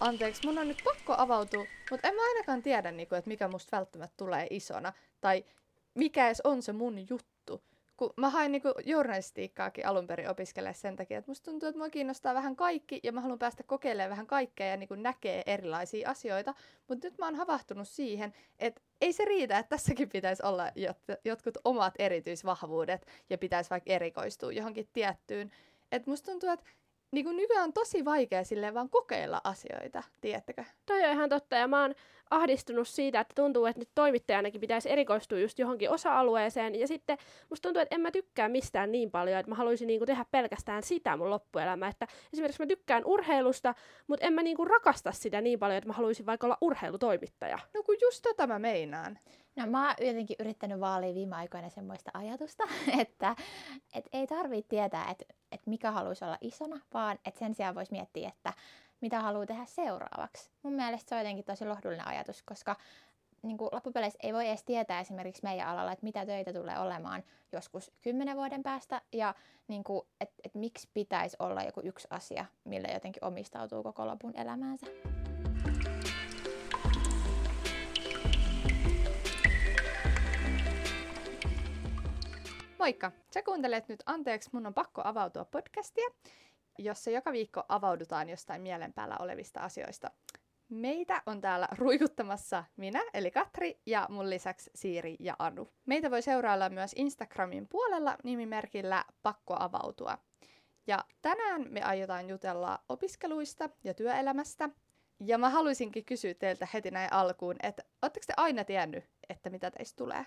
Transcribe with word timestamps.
anteeksi, 0.00 0.46
mun 0.46 0.58
on 0.58 0.68
nyt 0.68 0.82
pakko 0.84 1.14
avautua, 1.18 1.64
mutta 1.90 2.08
en 2.08 2.14
mä 2.14 2.22
ainakaan 2.28 2.62
tiedä, 2.62 2.92
niinku, 2.92 3.14
että 3.14 3.28
mikä 3.28 3.48
musta 3.48 3.76
välttämättä 3.76 4.14
tulee 4.16 4.46
isona. 4.50 4.92
Tai 5.20 5.44
mikä 5.94 6.26
edes 6.26 6.40
on 6.44 6.62
se 6.62 6.72
mun 6.72 7.06
juttu. 7.10 7.62
Kun 7.96 8.12
mä 8.16 8.30
hain 8.30 8.52
niinku 8.52 8.68
journalistiikkaakin 8.84 9.86
alun 9.86 10.06
perin 10.06 10.28
opiskella 10.28 10.72
sen 10.72 10.96
takia, 10.96 11.18
että 11.18 11.30
musta 11.30 11.50
tuntuu, 11.50 11.68
että 11.68 11.78
mua 11.78 11.90
kiinnostaa 11.90 12.34
vähän 12.34 12.56
kaikki 12.56 13.00
ja 13.02 13.12
mä 13.12 13.20
haluan 13.20 13.38
päästä 13.38 13.62
kokeilemaan 13.62 14.10
vähän 14.10 14.26
kaikkea 14.26 14.66
ja 14.66 14.76
niinku 14.76 14.94
näkee 14.94 15.42
erilaisia 15.46 16.10
asioita. 16.10 16.54
Mutta 16.88 17.06
nyt 17.06 17.18
mä 17.18 17.24
oon 17.24 17.34
havahtunut 17.34 17.88
siihen, 17.88 18.34
että 18.58 18.80
ei 19.00 19.12
se 19.12 19.24
riitä, 19.24 19.58
että 19.58 19.76
tässäkin 19.76 20.08
pitäisi 20.08 20.42
olla 20.46 20.68
jot- 20.68 21.18
jotkut 21.24 21.58
omat 21.64 21.94
erityisvahvuudet 21.98 23.06
ja 23.30 23.38
pitäisi 23.38 23.70
vaikka 23.70 23.92
erikoistua 23.92 24.52
johonkin 24.52 24.88
tiettyyn. 24.92 25.50
Et 25.92 26.06
musta 26.06 26.30
tuntuu, 26.30 26.48
että 26.50 26.64
niin 27.10 27.24
kuin 27.24 27.36
nykyään 27.36 27.64
on 27.64 27.72
tosi 27.72 28.04
vaikea 28.04 28.44
silleen 28.44 28.74
vaan 28.74 28.90
kokeilla 28.90 29.40
asioita, 29.44 30.02
tiedättekö? 30.20 30.64
Toi 30.86 31.04
on 31.04 31.12
ihan 31.12 31.28
totta, 31.28 31.56
ja 31.56 31.68
mä 31.68 31.82
oon 31.82 31.94
ahdistunut 32.30 32.88
siitä, 32.88 33.20
että 33.20 33.34
tuntuu, 33.34 33.66
että 33.66 33.80
nyt 33.80 33.90
toimittajanakin 33.94 34.60
pitäisi 34.60 34.90
erikoistua 34.90 35.38
just 35.38 35.58
johonkin 35.58 35.90
osa-alueeseen, 35.90 36.74
ja 36.74 36.86
sitten 36.86 37.18
musta 37.50 37.68
tuntuu, 37.68 37.82
että 37.82 37.94
en 37.94 38.00
mä 38.00 38.10
tykkää 38.10 38.48
mistään 38.48 38.92
niin 38.92 39.10
paljon, 39.10 39.38
että 39.38 39.50
mä 39.50 39.56
haluaisin 39.56 39.86
niinku 39.86 40.06
tehdä 40.06 40.24
pelkästään 40.30 40.82
sitä 40.82 41.16
mun 41.16 41.30
loppuelämä, 41.30 41.88
että 41.88 42.06
esimerkiksi 42.32 42.62
mä 42.62 42.66
tykkään 42.66 43.02
urheilusta, 43.04 43.74
mutta 44.06 44.26
en 44.26 44.32
mä 44.32 44.42
niinku 44.42 44.64
rakasta 44.64 45.12
sitä 45.12 45.40
niin 45.40 45.58
paljon, 45.58 45.78
että 45.78 45.88
mä 45.88 45.94
haluaisin 45.94 46.26
vaikka 46.26 46.46
olla 46.46 46.58
urheilutoimittaja. 46.60 47.58
No 47.74 47.82
kun 47.82 47.96
just 48.02 48.22
tota 48.22 48.46
mä 48.46 48.58
meinaan. 48.58 49.18
No 49.56 49.66
mä 49.66 49.86
oon 49.86 50.06
jotenkin 50.06 50.36
yrittänyt 50.40 50.80
vaalia 50.80 51.14
viime 51.14 51.36
aikoina 51.36 51.70
semmoista 51.70 52.10
ajatusta, 52.14 52.64
että 53.00 53.36
et 53.94 54.08
ei 54.12 54.26
tarvitse 54.26 54.68
tietää, 54.68 55.10
että 55.10 55.24
et 55.52 55.60
mikä 55.66 55.90
haluaisi 55.90 56.24
olla 56.24 56.38
isona, 56.40 56.80
vaan 56.94 57.18
että 57.24 57.38
sen 57.38 57.54
sijaan 57.54 57.74
voisi 57.74 57.92
miettiä, 57.92 58.28
että 58.28 58.52
mitä 59.00 59.20
haluaa 59.20 59.46
tehdä 59.46 59.64
seuraavaksi. 59.64 60.50
Mun 60.62 60.72
mielestä 60.72 61.08
se 61.08 61.14
on 61.14 61.20
jotenkin 61.20 61.44
tosi 61.44 61.66
lohdullinen 61.66 62.06
ajatus, 62.06 62.42
koska 62.42 62.76
niin 63.42 63.58
kuin 63.58 63.68
loppupeleissä 63.72 64.18
ei 64.22 64.32
voi 64.32 64.48
edes 64.48 64.64
tietää 64.64 65.00
esimerkiksi 65.00 65.42
meidän 65.42 65.68
alalla, 65.68 65.92
että 65.92 66.04
mitä 66.04 66.26
töitä 66.26 66.52
tulee 66.52 66.78
olemaan 66.78 67.22
joskus 67.52 67.92
kymmenen 68.00 68.36
vuoden 68.36 68.62
päästä 68.62 69.02
ja 69.12 69.34
niin 69.68 69.84
kuin, 69.84 70.02
että 70.20 70.34
et 70.44 70.54
miksi 70.54 70.88
pitäisi 70.94 71.36
olla 71.38 71.62
joku 71.62 71.80
yksi 71.84 72.08
asia, 72.10 72.44
millä 72.64 72.88
jotenkin 72.88 73.24
omistautuu 73.24 73.82
koko 73.82 74.06
lopun 74.06 74.36
elämäänsä. 74.36 74.86
Moikka! 82.78 83.12
Sä 83.34 83.42
kuuntelet 83.42 83.88
nyt 83.88 84.02
Anteeksi, 84.06 84.50
mun 84.52 84.66
on 84.66 84.74
pakko 84.74 85.02
avautua 85.04 85.44
podcastia, 85.44 86.08
jossa 86.78 87.10
joka 87.10 87.32
viikko 87.32 87.62
avaudutaan 87.68 88.28
jostain 88.28 88.62
mielen 88.62 88.92
päällä 88.92 89.16
olevista 89.18 89.60
asioista. 89.60 90.10
Meitä 90.68 91.22
on 91.26 91.40
täällä 91.40 91.68
ruikuttamassa 91.78 92.64
minä, 92.76 93.02
eli 93.14 93.30
Katri, 93.30 93.80
ja 93.86 94.06
mun 94.10 94.30
lisäksi 94.30 94.70
Siiri 94.74 95.16
ja 95.20 95.36
Anu. 95.38 95.68
Meitä 95.86 96.10
voi 96.10 96.22
seurailla 96.22 96.68
myös 96.68 96.92
Instagramin 96.96 97.68
puolella 97.68 98.16
nimimerkillä 98.24 99.04
Pakko 99.22 99.56
avautua. 99.58 100.18
Ja 100.86 101.04
tänään 101.22 101.66
me 101.70 101.82
aiotaan 101.82 102.28
jutella 102.28 102.78
opiskeluista 102.88 103.70
ja 103.84 103.94
työelämästä. 103.94 104.68
Ja 105.20 105.38
mä 105.38 105.50
haluaisinkin 105.50 106.04
kysyä 106.04 106.34
teiltä 106.34 106.68
heti 106.74 106.90
näin 106.90 107.12
alkuun, 107.12 107.56
että 107.62 107.82
ootteko 108.02 108.24
te 108.26 108.32
aina 108.36 108.64
tiennyt, 108.64 109.04
että 109.28 109.50
mitä 109.50 109.70
teistä 109.70 109.96
tulee? 109.96 110.26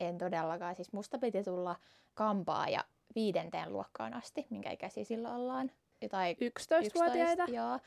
En 0.00 0.18
todellakaan. 0.18 0.74
Siis 0.74 0.92
musta 0.92 1.18
piti 1.18 1.42
tulla 1.42 1.76
kampaa 2.14 2.68
ja 2.68 2.84
viidenteen 3.14 3.72
luokkaan 3.72 4.14
asti, 4.14 4.46
minkä 4.50 4.70
ikäisiä 4.70 5.04
silloin 5.04 5.34
ollaan. 5.34 5.70
Jotain 6.02 6.36
11-vuotiaita. 6.36 7.42
11, 7.42 7.56
joo. 7.56 7.78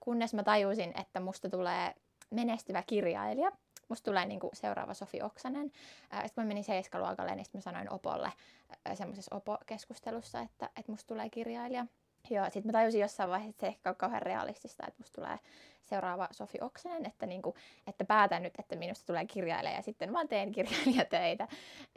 Kunnes 0.00 0.34
mä 0.34 0.42
tajusin, 0.42 0.92
että 1.00 1.20
musta 1.20 1.50
tulee 1.50 1.94
menestyvä 2.30 2.82
kirjailija. 2.86 3.52
Musta 3.88 4.04
tulee 4.04 4.26
niinku 4.26 4.50
seuraava 4.52 4.94
Sofi 4.94 5.22
Oksanen. 5.22 5.72
Sitten 6.10 6.30
kun 6.34 6.44
mä 6.44 6.48
menin 6.48 6.64
seiskaluokalle, 6.64 7.34
niin 7.34 7.44
sit 7.44 7.54
mä 7.54 7.60
sanoin 7.60 7.92
Opolle 7.92 8.32
semmoisessa 8.94 9.36
Opo-keskustelussa, 9.36 10.40
että, 10.40 10.70
että 10.76 10.92
musta 10.92 11.08
tulee 11.14 11.30
kirjailija. 11.30 11.86
Joo, 12.30 12.44
sitten 12.44 12.66
mä 12.66 12.72
tajusin 12.72 13.00
jossain 13.00 13.30
vaiheessa, 13.30 13.50
että 13.50 13.60
se 13.60 13.66
ehkä 13.66 13.90
on 13.90 13.96
kauhean 13.96 14.22
realistista, 14.22 14.84
että 14.88 15.00
musta 15.02 15.20
tulee 15.20 15.38
seuraava 15.82 16.28
Sofi 16.30 16.58
Oksanen, 16.60 17.06
että, 17.06 17.26
niinku, 17.26 17.54
että 17.86 18.04
päätän 18.04 18.42
nyt, 18.42 18.54
että 18.58 18.76
minusta 18.76 19.06
tulee 19.06 19.26
kirjailija 19.26 19.74
ja 19.74 19.82
sitten 19.82 20.12
mä 20.12 20.26
teen 20.26 20.52
kirjailijatöitä. 20.52 21.48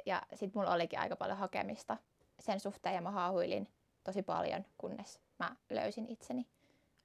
Ja 0.06 0.22
sitten 0.34 0.62
mulla 0.62 0.74
olikin 0.74 1.00
aika 1.00 1.16
paljon 1.16 1.38
hakemista 1.38 1.98
sen 2.46 2.60
suhteen 2.60 2.96
ja 2.96 3.02
mä 3.02 3.12
haahuilin 3.12 3.68
tosi 4.04 4.24
paljon, 4.24 4.66
kunnes 4.78 5.20
mä 5.40 5.56
löysin 5.70 6.08
itseni 6.10 6.48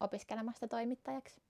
opiskelemasta 0.00 0.68
toimittajaksi. 0.68 1.40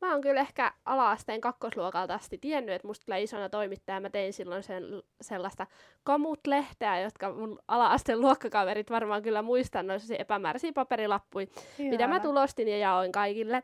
Mä 0.00 0.12
oon 0.12 0.20
kyllä 0.20 0.40
ehkä 0.40 0.72
ala-asteen 0.84 1.40
kakkosluokalta 1.40 2.14
asti 2.14 2.38
tiennyt, 2.38 2.74
että 2.74 2.88
musta 2.88 3.04
tulee 3.04 3.22
isona 3.22 3.48
toimittaja. 3.48 4.00
Mä 4.00 4.10
tein 4.10 4.32
silloin 4.32 4.62
sen, 4.62 4.84
sellaista 5.20 5.66
kamut-lehteä, 6.04 7.00
jotka 7.00 7.32
mun 7.32 7.58
ala-asteen 7.68 8.20
luokkakaverit 8.20 8.90
varmaan 8.90 9.22
kyllä 9.22 9.42
muistaa, 9.42 9.82
noissa 9.82 10.14
epämääräisiä 10.14 10.72
paperilappuja, 10.72 11.46
Ihana. 11.78 11.90
mitä 11.90 12.06
mä 12.06 12.20
tulostin 12.20 12.68
ja 12.68 12.78
jaoin 12.78 13.12
kaikille. 13.12 13.62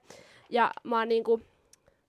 Ja 0.50 0.70
mä 0.84 0.98
oon 0.98 1.08
niinku 1.08 1.40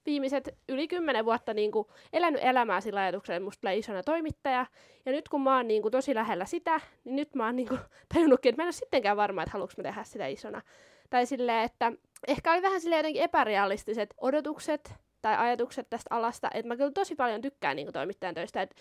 viimeiset 0.06 0.58
yli 0.70 0.88
kymmenen 0.88 1.26
vuotta 1.26 1.54
niinku 1.54 1.92
elänyt 2.14 2.42
elämää 2.44 2.82
sillä 2.82 3.00
ajatuksella, 3.00 3.36
että 3.36 3.46
musta 3.46 3.62
tulee 3.62 3.78
isona 3.78 4.04
toimittaja. 4.04 4.66
Ja 5.06 5.12
nyt 5.12 5.30
kun 5.30 5.42
mä 5.42 5.56
oon 5.56 5.68
niinku 5.68 5.92
tosi 5.92 6.16
lähellä 6.16 6.46
sitä, 6.46 6.82
niin 7.04 7.16
nyt 7.16 7.36
mä 7.36 7.46
oon 7.46 7.56
niinku 7.56 7.78
tajunnutkin, 8.14 8.50
että 8.50 8.62
mä 8.62 8.64
en 8.64 8.68
ole 8.68 8.72
sittenkään 8.72 9.18
varma, 9.18 9.44
että 9.44 9.54
haluanko 9.54 9.74
mä 9.78 9.84
tehdä 9.84 10.04
sitä 10.04 10.28
isona. 10.28 10.62
Tai 11.10 11.26
silleen, 11.26 11.64
että 11.64 11.92
ehkä 12.28 12.54
oli 12.54 12.62
vähän 12.62 12.82
sille 12.82 12.98
jotenkin 12.98 13.22
epärealistiset 13.22 14.14
odotukset 14.22 14.94
tai 15.22 15.38
ajatukset 15.38 15.90
tästä 15.90 16.16
alasta, 16.16 16.50
että 16.54 16.68
mä 16.68 16.78
kyllä 16.78 16.92
tosi 16.92 17.16
paljon 17.16 17.42
tykkään 17.42 17.76
niin 17.76 17.94
toimittajan 17.94 18.36
töistä, 18.36 18.62
että 18.62 18.76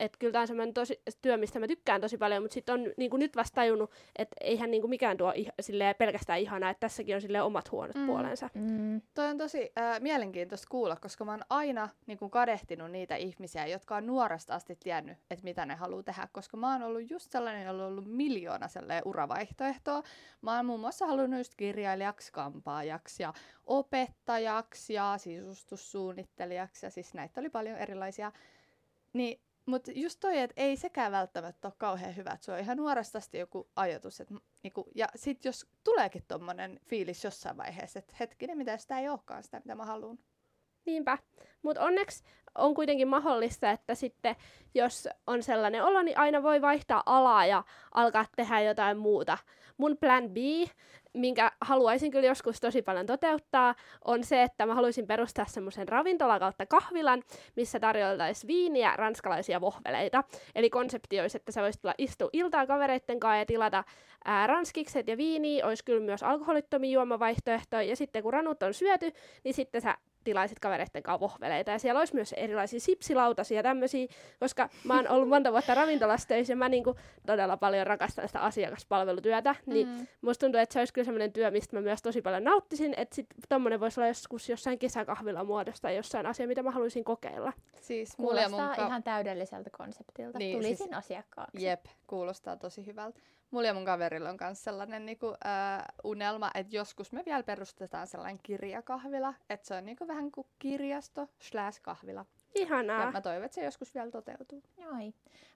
että 0.00 0.18
kyllä 0.18 0.32
tämä 0.32 0.40
on 0.40 0.46
semmoinen 0.46 0.74
tosi, 0.74 1.02
työ, 1.22 1.36
mistä 1.36 1.60
mä 1.60 1.66
tykkään 1.66 2.00
tosi 2.00 2.18
paljon, 2.18 2.42
mutta 2.42 2.54
sitten 2.54 2.72
on 2.72 2.92
niin 2.96 3.10
kuin 3.10 3.20
nyt 3.20 3.36
vasta 3.36 3.54
tajunnut, 3.54 3.90
että 4.18 4.36
eihän 4.40 4.70
niin 4.70 4.80
kuin 4.80 4.90
mikään 4.90 5.16
tuo 5.16 5.32
iha, 5.34 5.52
silleen, 5.60 5.94
pelkästään 5.98 6.38
ihanaa, 6.38 6.70
että 6.70 6.80
tässäkin 6.80 7.14
on 7.14 7.20
silleen 7.20 7.44
omat 7.44 7.70
huonot 7.70 7.96
mm. 7.96 8.06
puolensa. 8.06 8.50
Mm. 8.54 9.00
Toi 9.14 9.26
on 9.26 9.38
tosi 9.38 9.72
äh, 9.78 10.00
mielenkiintoista 10.00 10.66
kuulla, 10.70 10.96
koska 10.96 11.24
mä 11.24 11.30
oon 11.30 11.44
aina 11.50 11.88
niin 12.06 12.18
kuin 12.18 12.30
kadehtinut 12.30 12.90
niitä 12.90 13.16
ihmisiä, 13.16 13.66
jotka 13.66 13.96
on 13.96 14.06
nuoresta 14.06 14.54
asti 14.54 14.76
tiennyt, 14.76 15.18
että 15.30 15.44
mitä 15.44 15.66
ne 15.66 15.74
haluaa 15.74 16.02
tehdä, 16.02 16.28
koska 16.32 16.56
mä 16.56 16.72
oon 16.72 16.82
ollut 16.82 17.10
just 17.10 17.32
sellainen, 17.32 17.66
jolla 17.66 17.82
on 17.84 17.92
ollut 17.92 18.06
miljoona 18.06 18.66
uravaihtoehtoa. 19.04 20.02
Mä 20.42 20.56
oon 20.56 20.66
muun 20.66 20.80
muassa 20.80 21.06
halunnut 21.06 21.40
just 21.40 21.54
kirjailijaksi, 21.56 22.32
kampaajaksi 22.32 23.22
ja 23.22 23.32
opettajaksi 23.66 24.94
ja 24.94 25.14
sisustussuunnittelijaksi 25.18 26.86
ja 26.86 26.90
siis 26.90 27.14
näitä 27.14 27.40
oli 27.40 27.50
paljon 27.50 27.78
erilaisia. 27.78 28.32
Niin 29.12 29.40
mutta 29.68 29.90
just 29.94 30.20
toi, 30.20 30.38
että 30.38 30.62
ei 30.62 30.76
sekään 30.76 31.12
välttämättä 31.12 31.68
ole 31.68 31.74
kauhean 31.78 32.16
hyvä, 32.16 32.30
että 32.30 32.44
se 32.44 32.52
on 32.52 32.58
ihan 32.58 32.76
nuoresta 32.76 33.18
joku 33.32 33.70
ajatus. 33.76 34.20
Että, 34.20 34.34
niinku, 34.62 34.90
ja 34.94 35.08
sitten 35.16 35.48
jos 35.48 35.66
tuleekin 35.84 36.24
tommonen 36.28 36.80
fiilis 36.84 37.24
jossain 37.24 37.56
vaiheessa, 37.56 37.98
että 37.98 38.14
hetkinen, 38.20 38.58
mitä 38.58 38.76
sitä 38.76 38.98
ei 38.98 39.08
olekaan 39.08 39.42
sitä, 39.42 39.58
mitä 39.58 39.74
mä 39.74 39.84
haluan. 39.84 40.18
Niinpä. 40.86 41.18
Mutta 41.62 41.82
onneksi 41.82 42.24
on 42.58 42.74
kuitenkin 42.74 43.08
mahdollista, 43.08 43.70
että 43.70 43.94
sitten 43.94 44.36
jos 44.74 45.08
on 45.26 45.42
sellainen 45.42 45.84
olo, 45.84 46.02
niin 46.02 46.18
aina 46.18 46.42
voi 46.42 46.62
vaihtaa 46.62 47.02
alaa 47.06 47.46
ja 47.46 47.64
alkaa 47.94 48.24
tehdä 48.36 48.60
jotain 48.60 48.98
muuta. 48.98 49.38
Mun 49.78 49.96
plan 49.96 50.30
B 50.30 50.36
minkä 51.14 51.52
haluaisin 51.60 52.10
kyllä 52.10 52.26
joskus 52.26 52.60
tosi 52.60 52.82
paljon 52.82 53.06
toteuttaa, 53.06 53.74
on 54.04 54.24
se, 54.24 54.42
että 54.42 54.66
mä 54.66 54.74
haluaisin 54.74 55.06
perustaa 55.06 55.46
semmoisen 55.46 55.88
ravintola 55.88 56.38
kautta 56.38 56.66
kahvilan, 56.66 57.22
missä 57.56 57.80
tarjoltaisiin 57.80 58.48
viiniä, 58.48 58.96
ranskalaisia 58.96 59.60
vohveleita. 59.60 60.24
Eli 60.54 60.70
konsepti 60.70 61.20
olisi, 61.20 61.36
että 61.36 61.52
sä 61.52 61.62
voisit 61.62 61.82
tulla 61.82 61.94
istua 61.98 62.28
iltaa 62.32 62.66
kavereitten 62.66 63.20
kanssa 63.20 63.38
ja 63.38 63.46
tilata 63.46 63.84
ää, 64.24 64.46
ranskikset 64.46 65.08
ja 65.08 65.16
viiniä, 65.16 65.66
olisi 65.66 65.84
kyllä 65.84 66.00
myös 66.00 66.22
alkoholittomia 66.22 66.90
juomavaihtoehtoja, 66.90 67.82
ja 67.82 67.96
sitten 67.96 68.22
kun 68.22 68.32
ranut 68.32 68.62
on 68.62 68.74
syöty, 68.74 69.12
niin 69.44 69.54
sitten 69.54 69.80
sä 69.80 69.94
tilaisit 70.28 70.58
kavereiden 70.58 71.02
kanssa 71.02 71.20
vohveleita. 71.20 71.70
Ja 71.70 71.78
siellä 71.78 71.98
olisi 71.98 72.14
myös 72.14 72.32
erilaisia 72.32 72.80
sipsilautasia 72.80 73.56
ja 73.56 73.62
tämmöisiä, 73.62 74.06
koska 74.40 74.68
mä 74.84 74.96
oon 74.96 75.08
ollut 75.08 75.28
monta 75.28 75.52
vuotta 75.52 75.74
ravintolassa 75.74 76.28
töissä 76.28 76.52
ja 76.52 76.56
mä 76.56 76.68
niinku 76.68 76.94
todella 77.26 77.56
paljon 77.56 77.86
rakastan 77.86 78.28
sitä 78.28 78.40
asiakaspalvelutyötä. 78.40 79.54
Niin 79.66 79.88
mm. 79.88 80.06
musta 80.20 80.46
tuntuu, 80.46 80.60
että 80.60 80.72
se 80.72 80.78
olisi 80.78 80.92
kyllä 80.92 81.04
semmoinen 81.04 81.32
työ, 81.32 81.50
mistä 81.50 81.76
mä 81.76 81.82
myös 81.82 82.02
tosi 82.02 82.22
paljon 82.22 82.44
nauttisin. 82.44 82.94
Että 82.96 83.14
sit 83.14 83.26
tommonen 83.48 83.80
voisi 83.80 84.00
olla 84.00 84.08
joskus 84.08 84.48
jossain 84.48 84.78
kesäkahvilla 84.78 85.44
muodosta 85.44 85.90
jossain 85.90 86.26
asia, 86.26 86.46
mitä 86.46 86.62
mä 86.62 86.70
haluaisin 86.70 87.04
kokeilla. 87.04 87.52
Siis 87.80 88.16
kuulostaa 88.16 88.76
ka- 88.76 88.86
ihan 88.86 89.02
täydelliseltä 89.02 89.70
konseptilta. 89.70 90.38
Niin, 90.38 90.56
Tulisin 90.56 90.76
siis, 90.76 90.92
asiakkaaksi. 90.92 91.64
Jep, 91.64 91.84
kuulostaa 92.06 92.56
tosi 92.56 92.86
hyvältä. 92.86 93.20
Mulla 93.50 93.66
ja 93.66 93.74
mun 93.74 93.84
kaverilla 93.84 94.30
on 94.30 94.36
myös 94.40 94.64
sellainen 94.64 95.06
niinku, 95.06 95.26
äh, 95.26 95.84
unelma, 96.04 96.50
että 96.54 96.76
joskus 96.76 97.12
me 97.12 97.22
vielä 97.26 97.42
perustetaan 97.42 98.06
sellainen 98.06 98.40
kirjakahvila, 98.42 99.34
että 99.50 99.66
se 99.66 99.74
on 99.74 99.84
niinku 99.84 100.08
vähän 100.08 100.32
kuin 100.32 100.46
kirjasto 100.58 101.28
slash 101.38 101.80
kahvila. 101.82 102.24
Ihanaa. 102.54 103.04
Ja 103.04 103.10
mä 103.10 103.20
toivon, 103.20 103.44
että 103.44 103.54
se 103.54 103.64
joskus 103.64 103.94
vielä 103.94 104.10
toteutuu. 104.10 104.62
Joo. 104.76 104.92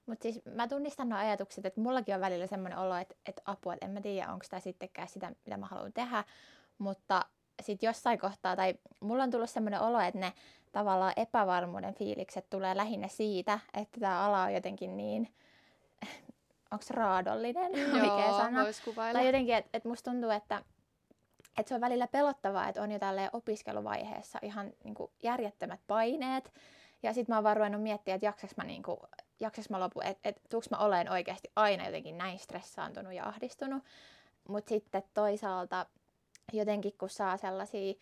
Mutta 0.06 0.22
siis 0.22 0.42
mä 0.54 0.68
tunnistan 0.68 1.08
nuo 1.08 1.18
ajatukset, 1.18 1.66
että 1.66 1.80
mullakin 1.80 2.14
on 2.14 2.20
välillä 2.20 2.46
semmoinen 2.46 2.78
olo, 2.78 2.96
että, 2.96 3.14
että 3.26 3.42
apua, 3.44 3.74
että 3.74 3.86
en 3.86 3.92
mä 3.92 4.00
tiedä, 4.00 4.32
onko 4.32 4.46
tämä 4.50 4.60
sittenkään 4.60 5.08
sitä, 5.08 5.32
mitä 5.44 5.56
mä 5.56 5.66
haluan 5.66 5.92
tehdä. 5.92 6.24
Mutta 6.78 7.24
sitten 7.62 7.86
jossain 7.86 8.18
kohtaa, 8.18 8.56
tai 8.56 8.74
mulla 9.00 9.22
on 9.22 9.30
tullut 9.30 9.50
semmoinen 9.50 9.80
olo, 9.80 10.00
että 10.00 10.20
ne 10.20 10.32
tavallaan 10.72 11.12
epävarmuuden 11.16 11.94
fiilikset 11.94 12.50
tulee 12.50 12.76
lähinnä 12.76 13.08
siitä, 13.08 13.58
että 13.74 14.00
tämä 14.00 14.20
ala 14.20 14.42
on 14.42 14.54
jotenkin 14.54 14.96
niin, 14.96 15.28
onko 16.72 16.84
raadollinen 16.90 17.72
oikea 17.94 18.36
sana? 18.36 18.64
Tai 19.12 19.26
jotenkin, 19.26 19.54
että 19.54 19.70
et 19.72 19.84
musta 19.84 20.10
tuntuu, 20.10 20.30
että 20.30 20.62
et 21.58 21.68
se 21.68 21.74
on 21.74 21.80
välillä 21.80 22.06
pelottavaa, 22.06 22.68
että 22.68 22.82
on 22.82 22.92
jo 22.92 22.98
tälleen 22.98 23.30
opiskeluvaiheessa 23.32 24.38
ihan 24.42 24.72
niinku 24.84 25.12
järjettömät 25.22 25.80
paineet. 25.86 26.52
Ja 27.02 27.12
sitten 27.12 27.32
mä 27.32 27.36
oon 27.36 27.44
vaan 27.44 27.56
ruvennut 27.56 27.82
miettiä, 27.82 28.14
että 28.14 28.26
jaksaks 28.26 28.56
mä, 28.56 28.64
niinku, 28.64 29.00
jaksaks 29.40 29.70
mä 29.70 29.80
lopu, 29.80 30.00
että 30.00 30.28
et, 30.28 30.40
tuuks 30.50 30.70
mä 30.70 30.76
olen 30.76 31.10
oikeasti 31.10 31.52
aina 31.56 31.86
jotenkin 31.86 32.18
näin 32.18 32.38
stressaantunut 32.38 33.12
ja 33.12 33.24
ahdistunut. 33.28 33.84
Mutta 34.48 34.68
sitten 34.68 35.02
toisaalta 35.14 35.86
jotenkin 36.52 36.92
kun 36.98 37.10
saa 37.10 37.36
sellaisia 37.36 37.94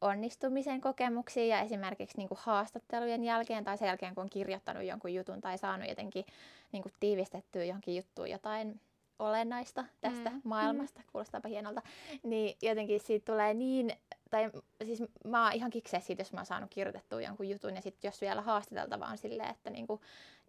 onnistumisen 0.00 0.80
kokemuksia 0.80 1.46
ja 1.46 1.60
esimerkiksi 1.60 2.16
niin 2.16 2.28
kuin 2.28 2.38
haastattelujen 2.42 3.24
jälkeen 3.24 3.64
tai 3.64 3.78
sen 3.78 3.86
jälkeen, 3.86 4.14
kun 4.14 4.22
on 4.22 4.30
kirjoittanut 4.30 4.84
jonkun 4.84 5.14
jutun 5.14 5.40
tai 5.40 5.58
saanut 5.58 5.88
jotenkin 5.88 6.24
niin 6.72 6.82
kuin 6.82 6.92
tiivistettyä 7.00 7.64
johonkin 7.64 7.96
juttuun 7.96 8.30
jotain 8.30 8.80
olennaista 9.18 9.84
tästä 10.00 10.30
mm. 10.30 10.40
maailmasta, 10.44 11.02
kuulostaapa 11.12 11.48
hienolta, 11.48 11.82
niin 12.22 12.56
jotenkin 12.62 13.00
siitä 13.00 13.32
tulee 13.32 13.54
niin, 13.54 13.92
tai 14.30 14.50
siis 14.84 15.02
mä 15.24 15.44
oon 15.44 15.52
ihan 15.52 15.70
kikseä 15.70 16.00
siitä, 16.00 16.20
jos 16.20 16.32
mä 16.32 16.40
oon 16.40 16.46
saanut 16.46 16.70
kirjoitettua 16.70 17.20
jonkun 17.20 17.48
jutun 17.48 17.74
ja 17.74 17.82
sitten 17.82 18.08
jos 18.08 18.20
vielä 18.20 18.42
haastateltava 18.42 19.06
on 19.06 19.18
silleen, 19.18 19.50
että 19.50 19.70
niinku, 19.70 20.00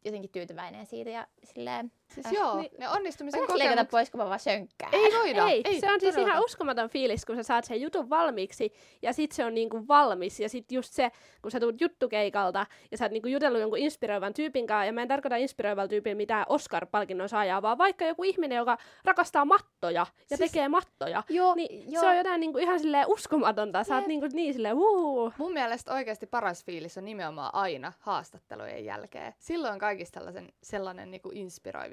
jotenkin 0.07 0.31
tyytyväinen 0.31 0.85
siitä 0.85 1.09
ja 1.09 1.27
silleen... 1.43 1.91
Siis 2.07 2.25
äh, 2.25 2.33
joo, 2.33 2.57
niin, 2.57 2.71
ne 2.77 2.89
onnistumisen 2.89 3.39
kokemukset... 3.39 3.67
leikata 3.67 3.89
pois, 3.91 4.09
kun 4.09 4.19
mä 4.19 4.25
vaan 4.25 4.39
sönkkään. 4.39 4.93
Ei 4.93 5.11
voida. 5.19 5.47
Ei, 5.47 5.61
ei 5.65 5.79
se 5.79 5.91
on 5.91 5.99
siis 5.99 6.17
ihan 6.17 6.43
uskomaton 6.43 6.89
fiilis, 6.89 7.25
kun 7.25 7.35
sä 7.35 7.43
saat 7.43 7.65
sen 7.65 7.81
jutun 7.81 8.09
valmiiksi 8.09 8.73
ja 9.01 9.13
sit 9.13 9.31
se 9.31 9.45
on 9.45 9.53
niinku 9.53 9.87
valmis. 9.87 10.39
Ja 10.39 10.49
sit 10.49 10.71
just 10.71 10.93
se, 10.93 11.11
kun 11.41 11.51
sä 11.51 11.59
tulet 11.59 11.81
juttukeikalta 11.81 12.65
ja 12.91 12.97
sä 12.97 13.05
oot 13.05 13.11
niinku 13.11 13.27
jutellut 13.27 13.61
jonkun 13.61 13.79
inspiroivan 13.79 14.33
tyypin 14.33 14.67
kanssa, 14.67 14.85
ja 14.85 14.93
mä 14.93 15.01
en 15.01 15.07
tarkoita 15.07 15.35
inspiroivalla 15.35 15.87
tyypillä 15.87 16.15
mitään 16.15 16.45
Oscar-palkinnon 16.49 17.29
saajaa, 17.29 17.61
vaan 17.61 17.77
vaikka 17.77 18.05
joku 18.05 18.23
ihminen, 18.23 18.55
joka 18.55 18.77
rakastaa 19.05 19.45
mattoja 19.45 20.05
ja 20.29 20.37
Siis- 20.37 20.51
tekee 20.51 20.69
mattoja, 20.69 21.23
Joo, 21.29 21.55
niin 21.55 21.91
joo. 21.91 22.01
se 22.01 22.07
on 22.07 22.17
jotain 22.17 22.39
niinku 22.39 22.57
ihan 22.57 22.79
silleen 22.79 23.07
uskomatonta. 23.07 23.83
Sä 23.83 23.95
oot 23.95 24.07
niinku 24.07 24.27
niin 24.33 24.53
silleen, 24.53 24.75
huu. 24.75 25.33
Mun 25.37 25.53
mielestä 25.53 25.93
oikeasti 25.93 26.27
paras 26.27 26.65
fiilis 26.65 26.97
on 26.97 27.05
nimenomaan 27.05 27.55
aina 27.55 27.93
haastattelujen 27.99 28.85
jälkeen. 28.85 29.33
Silloin 29.39 29.73
on 29.73 29.79
kaikista 29.97 30.19
sellaisen, 30.19 30.53
sellainen 30.63 31.11
niin 31.11 31.21
kuin 31.21 31.37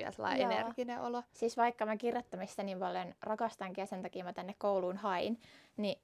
ja 0.04 0.10
sellainen 0.10 0.40
Joo. 0.42 0.50
energinen 0.50 1.00
olo. 1.00 1.22
Siis 1.32 1.56
vaikka 1.56 1.86
mä 1.86 1.96
kirjoittamista 1.96 2.62
niin 2.62 2.78
paljon 2.78 3.14
rakastankin 3.22 3.82
ja 3.82 3.86
sen 3.86 4.02
takia 4.02 4.24
mä 4.24 4.32
tänne 4.32 4.54
kouluun 4.58 4.96
hain, 4.96 5.40
niin 5.76 5.98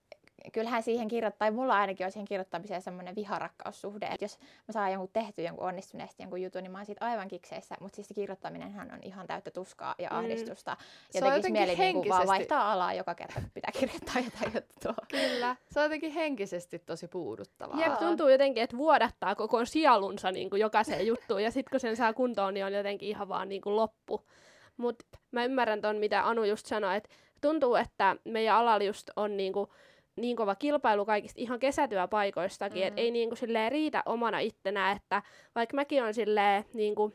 kyllähän 0.52 0.82
siihen 0.82 1.08
kirjoittaa, 1.08 1.38
tai 1.38 1.50
mulla 1.50 1.74
ainakin 1.78 2.06
on 2.06 2.12
siihen 2.12 2.26
kirjoittamiseen 2.26 2.82
semmoinen 2.82 3.14
viharakkaussuhde, 3.14 4.06
että 4.06 4.24
jos 4.24 4.38
mä 4.40 4.72
saan 4.72 4.92
jonkun 4.92 5.10
tehty 5.12 5.42
jonkun 5.42 5.66
onnistuneesti 5.66 6.22
jonkun 6.22 6.42
jutun, 6.42 6.62
niin 6.62 6.70
mä 6.72 6.78
oon 6.78 6.86
siitä 6.86 7.06
aivan 7.06 7.28
kikseissä, 7.28 7.74
mutta 7.80 7.96
siis 7.96 8.08
se 8.08 8.14
kirjoittaminenhan 8.14 8.92
on 8.92 8.98
ihan 9.02 9.26
täyttä 9.26 9.50
tuskaa 9.50 9.94
ja 9.98 10.08
Mm. 10.10 10.16
ahdistusta. 10.16 10.76
Se 11.10 11.18
Ja 11.18 11.26
on 11.26 11.32
tekisi 11.32 11.38
jotenkin 11.48 11.52
mieli 11.52 11.76
niinku 11.76 12.08
vaan 12.08 12.18
henkisesti- 12.18 12.28
vaihtaa 12.28 12.72
alaa 12.72 12.94
joka 12.94 13.14
kerta, 13.14 13.40
kun 13.40 13.50
pitää 13.54 13.70
kirjoittaa 13.78 14.14
jotain 14.32 14.52
juttua. 14.54 14.94
Kyllä. 15.08 15.56
Se 15.70 15.80
on 15.80 15.84
jotenkin 15.84 16.12
henkisesti 16.12 16.78
tosi 16.78 17.08
puuduttavaa. 17.08 17.80
Jep, 17.80 17.98
tuntuu 17.98 18.28
jotenkin, 18.28 18.62
että 18.62 18.76
vuodattaa 18.76 19.34
koko 19.34 19.64
sielunsa 19.64 20.32
niin 20.32 20.50
kuin 20.50 20.60
jokaiseen 20.60 21.06
juttuun, 21.06 21.42
ja 21.42 21.50
sitten 21.50 21.70
kun 21.70 21.80
sen 21.80 21.96
saa 21.96 22.12
kuntoon, 22.12 22.54
niin 22.54 22.66
on 22.66 22.72
jotenkin 22.72 23.08
ihan 23.08 23.28
vaan 23.28 23.48
niin 23.48 23.62
kuin 23.62 23.76
loppu. 23.76 24.26
Mutta 24.76 25.04
mä 25.30 25.44
ymmärrän 25.44 25.80
ton, 25.80 25.96
mitä 25.96 26.28
Anu 26.28 26.44
just 26.44 26.66
sanoi, 26.66 26.96
että 26.96 27.08
tuntuu, 27.40 27.74
että 27.74 28.16
meidän 28.24 28.56
alalla 28.56 28.84
just 28.84 29.10
on 29.16 29.36
niin 29.36 29.52
kuin 29.52 29.70
niin 30.20 30.36
kova 30.36 30.54
kilpailu 30.54 31.04
kaikista 31.04 31.40
ihan 31.40 31.58
kesätyöpaikoistakin, 31.58 32.82
mm. 32.82 32.88
että 32.88 33.00
ei 33.00 33.10
niin 33.10 33.28
kuin 33.28 33.38
silleen 33.38 33.72
riitä 33.72 34.02
omana 34.06 34.38
ittenä, 34.38 34.92
että 34.92 35.22
vaikka 35.54 35.74
mäkin 35.74 36.02
on 36.02 36.14
silleen 36.14 36.64
niin 36.74 36.94
kuin 36.94 37.14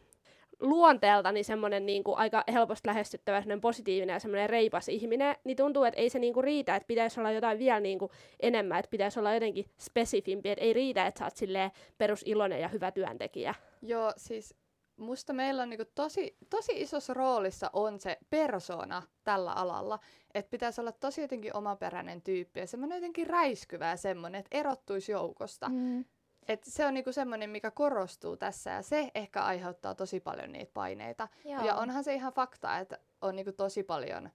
luonteeltani 0.59 1.43
semmoinen 1.43 1.85
niin 1.85 2.03
kuin 2.03 2.17
aika 2.17 2.43
helposti 2.53 2.87
lähestyttävä 2.87 3.41
semmoinen 3.41 3.61
positiivinen 3.61 4.13
ja 4.13 4.19
semmoinen 4.19 4.49
reipas 4.49 4.89
ihminen, 4.89 5.35
niin 5.43 5.57
tuntuu, 5.57 5.83
että 5.83 6.01
ei 6.01 6.09
se 6.09 6.19
niin 6.19 6.33
kuin 6.33 6.43
riitä, 6.43 6.75
että 6.75 6.87
pitäisi 6.87 7.19
olla 7.19 7.31
jotain 7.31 7.59
vielä 7.59 7.79
niin 7.79 7.99
kuin 7.99 8.11
enemmän, 8.39 8.79
että 8.79 8.89
pitäisi 8.89 9.19
olla 9.19 9.33
jotenkin 9.33 9.65
spesifimpi, 9.79 10.49
että 10.49 10.65
ei 10.65 10.73
riitä, 10.73 11.07
että 11.07 11.19
sä 11.19 11.25
oot 11.25 11.35
silleen 11.35 11.71
perusiloinen 11.97 12.61
ja 12.61 12.67
hyvä 12.67 12.91
työntekijä. 12.91 13.55
Joo, 13.81 14.13
siis 14.17 14.55
musta 14.97 15.33
meillä 15.33 15.63
on 15.63 15.69
niinku 15.69 15.85
tosi, 15.95 16.37
tosi 16.49 16.81
isossa 16.81 17.13
roolissa 17.13 17.69
on 17.73 17.99
se 17.99 18.17
persona 18.29 19.01
tällä 19.23 19.53
alalla. 19.53 19.99
Että 20.33 20.49
pitäisi 20.49 20.81
olla 20.81 20.91
tosi 20.91 21.21
jotenkin 21.21 21.55
omaperäinen 21.55 22.21
tyyppi 22.21 22.59
ja 22.59 22.67
semmoinen 22.67 22.95
jotenkin 22.95 23.27
räiskyvä 23.27 23.89
ja 23.89 23.97
semmoinen, 23.97 24.39
että 24.39 24.57
erottuisi 24.57 25.11
joukosta. 25.11 25.69
Mm. 25.69 26.05
Et 26.47 26.63
se 26.63 26.85
on 26.85 26.93
niinku 26.93 27.11
semmoinen, 27.11 27.49
mikä 27.49 27.71
korostuu 27.71 28.37
tässä 28.37 28.69
ja 28.69 28.81
se 28.81 29.11
ehkä 29.15 29.43
aiheuttaa 29.43 29.95
tosi 29.95 30.19
paljon 30.19 30.51
niitä 30.51 30.71
paineita. 30.73 31.27
Joo. 31.45 31.65
Ja 31.65 31.75
onhan 31.75 32.03
se 32.03 32.13
ihan 32.13 32.33
fakta, 32.33 32.79
että 32.79 32.97
on 33.21 33.35
niinku 33.35 33.51
tosi 33.51 33.83
paljon 33.83 34.29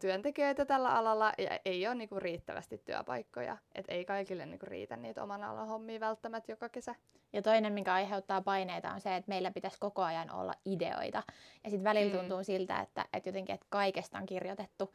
työntekijöitä 0.00 0.64
tällä 0.64 0.88
alalla 0.88 1.32
ja 1.38 1.58
ei 1.64 1.86
ole 1.86 1.94
niinku 1.94 2.20
riittävästi 2.20 2.78
työpaikkoja. 2.78 3.56
Et 3.74 3.84
ei 3.88 4.04
kaikille 4.04 4.46
niinku 4.46 4.66
riitä 4.66 4.96
niitä 4.96 5.22
oman 5.22 5.44
alan 5.44 5.68
hommia 5.68 6.00
välttämättä 6.00 6.52
joka 6.52 6.68
kesä. 6.68 6.94
Ja 7.32 7.42
toinen, 7.42 7.72
mikä 7.72 7.94
aiheuttaa 7.94 8.42
paineita, 8.42 8.90
on 8.92 9.00
se, 9.00 9.16
että 9.16 9.28
meillä 9.28 9.50
pitäisi 9.50 9.76
koko 9.80 10.02
ajan 10.02 10.30
olla 10.30 10.54
ideoita. 10.64 11.22
Ja 11.64 11.70
sitten 11.70 11.84
välillä 11.84 12.12
Mm. 12.12 12.18
tuntuu 12.18 12.44
siltä, 12.44 12.80
että, 12.80 13.04
että 13.12 13.28
jotenkin 13.28 13.54
että 13.54 13.66
kaikesta 13.70 14.18
on 14.18 14.26
kirjoitettu, 14.26 14.94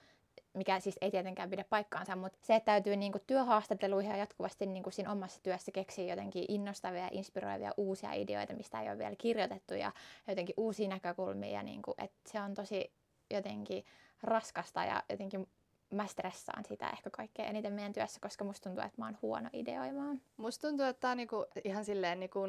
mikä 0.53 0.79
siis 0.79 0.97
ei 1.01 1.11
tietenkään 1.11 1.49
pidä 1.49 1.65
paikkaansa, 1.69 2.15
mutta 2.15 2.37
se, 2.41 2.55
että 2.55 2.65
täytyy 2.65 2.95
niinku 2.95 3.19
työhaastatteluihin 3.27 4.11
ja 4.11 4.17
jatkuvasti 4.17 4.65
niinku 4.65 4.91
siinä 4.91 5.11
omassa 5.11 5.43
työssä 5.43 5.71
keksiä 5.71 6.05
jotenkin 6.05 6.45
innostavia 6.47 7.01
ja 7.01 7.09
inspiroivia 7.11 7.71
uusia 7.77 8.13
ideoita, 8.13 8.53
mistä 8.53 8.81
ei 8.81 8.89
ole 8.89 8.97
vielä 8.97 9.15
kirjoitettu 9.17 9.73
ja 9.73 9.91
jotenkin 10.27 10.53
uusia 10.57 10.87
näkökulmia. 10.87 11.51
Ja 11.51 11.63
niinku, 11.63 11.93
että 11.97 12.31
se 12.31 12.41
on 12.41 12.53
tosi 12.53 12.91
jotenkin 13.33 13.85
raskasta 14.23 14.83
ja 14.83 15.03
jotenkin 15.09 15.47
mä 15.91 16.07
stressaan 16.07 16.65
sitä 16.65 16.89
ehkä 16.89 17.09
kaikkein 17.09 17.49
eniten 17.49 17.73
meidän 17.73 17.93
työssä, 17.93 18.19
koska 18.19 18.43
musta 18.43 18.69
tuntuu, 18.69 18.85
että 18.85 19.01
mä 19.01 19.05
oon 19.05 19.17
huono 19.21 19.49
ideoimaan. 19.53 20.21
Musta 20.37 20.67
tuntuu, 20.67 20.85
että 20.85 20.99
tämä 20.99 21.11
on 21.11 21.17
niinku 21.17 21.45
ihan 21.63 21.85
silleen 21.85 22.19
niinku 22.19 22.39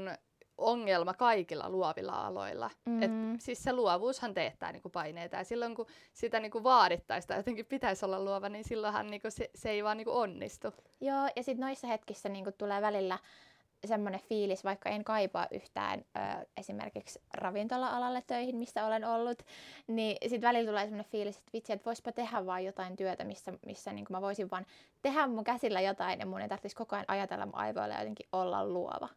ongelma 0.58 1.14
kaikilla 1.14 1.70
luovilla 1.70 2.26
aloilla. 2.26 2.70
Mm. 2.84 3.02
Et, 3.02 3.10
siis 3.40 3.62
se 3.62 3.72
luovuushan 3.72 4.34
teettää 4.34 4.72
niinku 4.72 4.88
paineita 4.88 5.36
ja 5.36 5.44
silloin 5.44 5.74
kun 5.74 5.86
sitä 6.12 6.40
niinku 6.40 6.64
vaadittaisi 6.64 7.28
tai 7.28 7.36
jotenkin 7.36 7.66
pitäisi 7.66 8.04
olla 8.04 8.24
luova, 8.24 8.48
niin 8.48 8.64
silloinhan 8.64 9.06
niinku 9.06 9.30
se, 9.30 9.50
se 9.54 9.70
ei 9.70 9.84
vaan 9.84 9.96
niinku 9.96 10.18
onnistu. 10.18 10.74
Joo, 11.00 11.28
ja 11.36 11.42
sitten 11.42 11.60
noissa 11.60 11.86
hetkissä 11.86 12.28
niin 12.28 12.44
tulee 12.58 12.82
välillä 12.82 13.18
semmoinen 13.84 14.20
fiilis, 14.20 14.64
vaikka 14.64 14.88
en 14.88 15.04
kaipaa 15.04 15.46
yhtään 15.50 16.00
ö, 16.00 16.46
esimerkiksi 16.56 17.20
ravintola-alalle 17.34 18.22
töihin, 18.26 18.56
missä 18.56 18.86
olen 18.86 19.04
ollut, 19.04 19.42
niin 19.86 20.16
sitten 20.22 20.48
välillä 20.48 20.70
tulee 20.70 20.84
semmoinen 20.84 21.10
fiilis, 21.10 21.36
että 21.36 21.50
vitsi, 21.52 21.72
että 21.72 21.84
voispa 21.84 22.12
tehdä 22.12 22.46
vaan 22.46 22.64
jotain 22.64 22.96
työtä, 22.96 23.24
missä, 23.24 23.52
missä 23.66 23.92
niin 23.92 24.06
mä 24.10 24.20
voisin 24.20 24.50
vaan 24.50 24.66
tehdä 25.02 25.26
mun 25.26 25.44
käsillä 25.44 25.80
jotain 25.80 26.20
ja 26.20 26.26
mun 26.26 26.40
ei 26.40 26.48
tarvitsisi 26.48 26.76
koko 26.76 26.96
ajan 26.96 27.04
ajatella 27.08 27.46
mun 27.46 27.54
aivoilla 27.54 27.94
ja 27.94 28.00
jotenkin 28.00 28.26
olla 28.32 28.66
luova. 28.66 29.08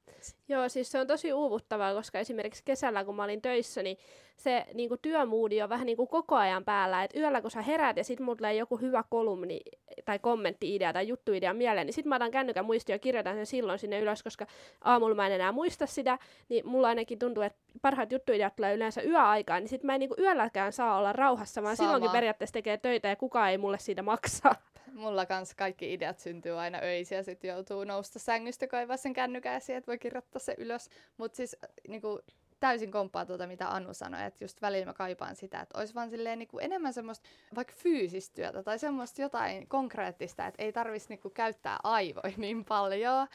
Joo, 0.50 0.70
siis 0.70 0.92
se 0.92 1.00
on 1.00 1.08
tosi 1.08 1.34
uuvuttavaa, 1.34 1.94
koska 1.94 2.20
esimerkiksi 2.20 2.64
kesällä, 2.66 3.04
kun 3.04 3.16
mä 3.16 3.24
olin 3.24 3.42
töissä, 3.42 3.84
niin 3.84 3.98
se 4.38 4.66
niin 4.74 4.90
kuin 4.90 5.00
työmuudi 5.02 5.62
on 5.62 5.70
vähän 5.70 5.86
niin 5.86 5.98
kuin 5.98 6.08
koko 6.08 6.36
ajan 6.36 6.66
päällä. 6.66 7.04
Et 7.04 7.16
yöllä, 7.16 7.42
kun 7.42 7.52
sä 7.52 7.62
heräät 7.62 7.98
ja 7.98 8.04
sit 8.04 8.20
mulla 8.20 8.36
tulee 8.36 8.54
joku 8.54 8.78
hyvä 8.78 9.04
kolumni 9.10 9.60
tai 10.06 10.20
kommentti-idea 10.20 10.94
tai 10.94 11.08
juttuidea 11.08 11.54
mieleen, 11.54 11.88
niin 11.88 11.94
sit 11.94 12.06
mä 12.06 12.16
otan 12.16 12.32
kännykän 12.32 12.66
muistia 12.66 12.96
ja 12.96 13.00
kirjoitan 13.00 13.36
sen 13.36 13.46
silloin 13.46 13.80
sinne 13.80 14.00
ylös, 14.00 14.24
koska 14.24 14.46
aamulla 14.82 15.16
mä 15.16 15.28
en 15.28 15.34
enää 15.34 15.52
muista 15.52 15.86
sitä, 15.86 16.20
niin 16.50 16.68
mulla 16.68 16.88
ainakin 16.88 17.20
tuntuu, 17.20 17.44
että 17.44 17.60
parhaat 17.82 18.12
juttuideat 18.12 18.56
tulee 18.56 18.76
yleensä 18.76 19.02
yöaikaan, 19.02 19.62
niin 19.62 19.70
sit 19.70 19.84
mä 19.84 19.94
en 19.96 20.00
niin 20.00 20.10
kuin 20.10 20.20
yölläkään 20.20 20.74
saa 20.74 20.98
olla 20.98 21.14
rauhassa, 21.14 21.64
vaan 21.64 21.76
Sama. 21.76 21.88
silloinkin 21.88 22.12
periaatteessa 22.12 22.54
tekee 22.54 22.78
töitä 22.78 23.08
ja 23.08 23.16
kukaan 23.16 23.50
ei 23.50 23.58
mulle 23.58 23.80
siitä 23.80 24.02
maksa. 24.02 24.56
Mulla 25.00 25.26
kans 25.26 25.56
kaikki 25.56 25.94
ideat 25.94 26.20
syntyy 26.20 26.60
aina 26.60 26.80
öisin 26.84 27.16
ja 27.16 27.24
sitten 27.24 27.50
joutuu 27.50 27.84
nousta 27.84 28.20
sängystä 28.20 28.68
kaivaa 28.68 28.98
sen 28.98 29.14
kännykän 29.14 29.56
esiin, 29.56 29.78
että 29.78 29.88
voi 29.88 29.98
kirjoittaa 29.98 30.40
se 30.40 30.56
ylös. 30.58 30.90
Mutta 31.18 31.36
siis 31.36 31.56
äh, 31.64 31.70
niinku, 31.88 32.20
täysin 32.60 32.92
komppaa 32.92 33.26
tuota, 33.26 33.48
mitä 33.48 33.70
Anu 33.70 33.94
sanoi, 33.94 34.24
että 34.26 34.44
just 34.44 34.62
välillä 34.62 34.86
mä 34.86 34.94
kaipaan 34.94 35.36
sitä, 35.36 35.62
että 35.62 35.80
olisi 35.80 35.96
vaan 35.96 36.10
silleen 36.10 36.40
niinku 36.40 36.60
enemmän 36.60 36.94
semmoista 36.94 37.30
vaikka 37.56 37.74
fyysistä 37.78 38.36
työtä 38.36 38.64
tai 38.64 38.80
semmoista 38.80 39.22
jotain 39.22 39.68
konkreettista, 39.68 40.48
että 40.48 40.64
ei 40.64 40.74
tarvitsisi 40.74 41.14
niinku 41.14 41.30
käyttää 41.30 41.78
aivoja 41.84 42.34
niin 42.38 42.66
paljon 42.66 43.28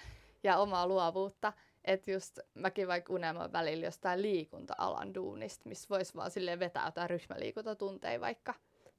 ja 0.43 0.57
omaa 0.59 0.87
luovuutta. 0.87 1.53
Että 1.85 2.11
just 2.11 2.39
mäkin 2.55 2.89
vaikka 2.89 3.13
unelmoin 3.13 3.53
välillä 3.53 3.85
jostain 3.85 4.23
liikunta-alan 4.23 5.15
duunista, 5.15 5.69
missä 5.69 5.89
voisi 5.91 6.15
vaan 6.15 6.31
silleen 6.31 6.59
vetää 6.59 6.87
jotain 6.87 7.11
ryhmäliikuntatunteja 7.11 8.21
vaikka. 8.21 8.55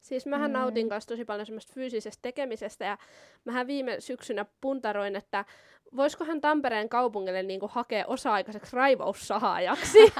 Siis 0.05 0.25
mähän 0.25 0.51
Mm. 0.51 0.53
nautin 0.57 0.89
kanssa 0.89 1.07
tosi 1.07 1.25
paljon 1.25 1.45
semmoista 1.45 1.73
fyysisestä 1.73 2.21
tekemisestä 2.21 2.85
ja 2.85 2.97
mähän 3.45 3.67
viime 3.67 3.95
syksynä 3.99 4.45
puntaroin, 4.61 5.15
että 5.15 5.45
voisikohan 5.95 6.41
Tampereen 6.41 6.89
kaupungille 6.89 7.43
niinku 7.43 7.67
hakea 7.73 8.05
osa-aikaiseksi 8.07 8.75
raivaussahaajaksi. 8.75 9.97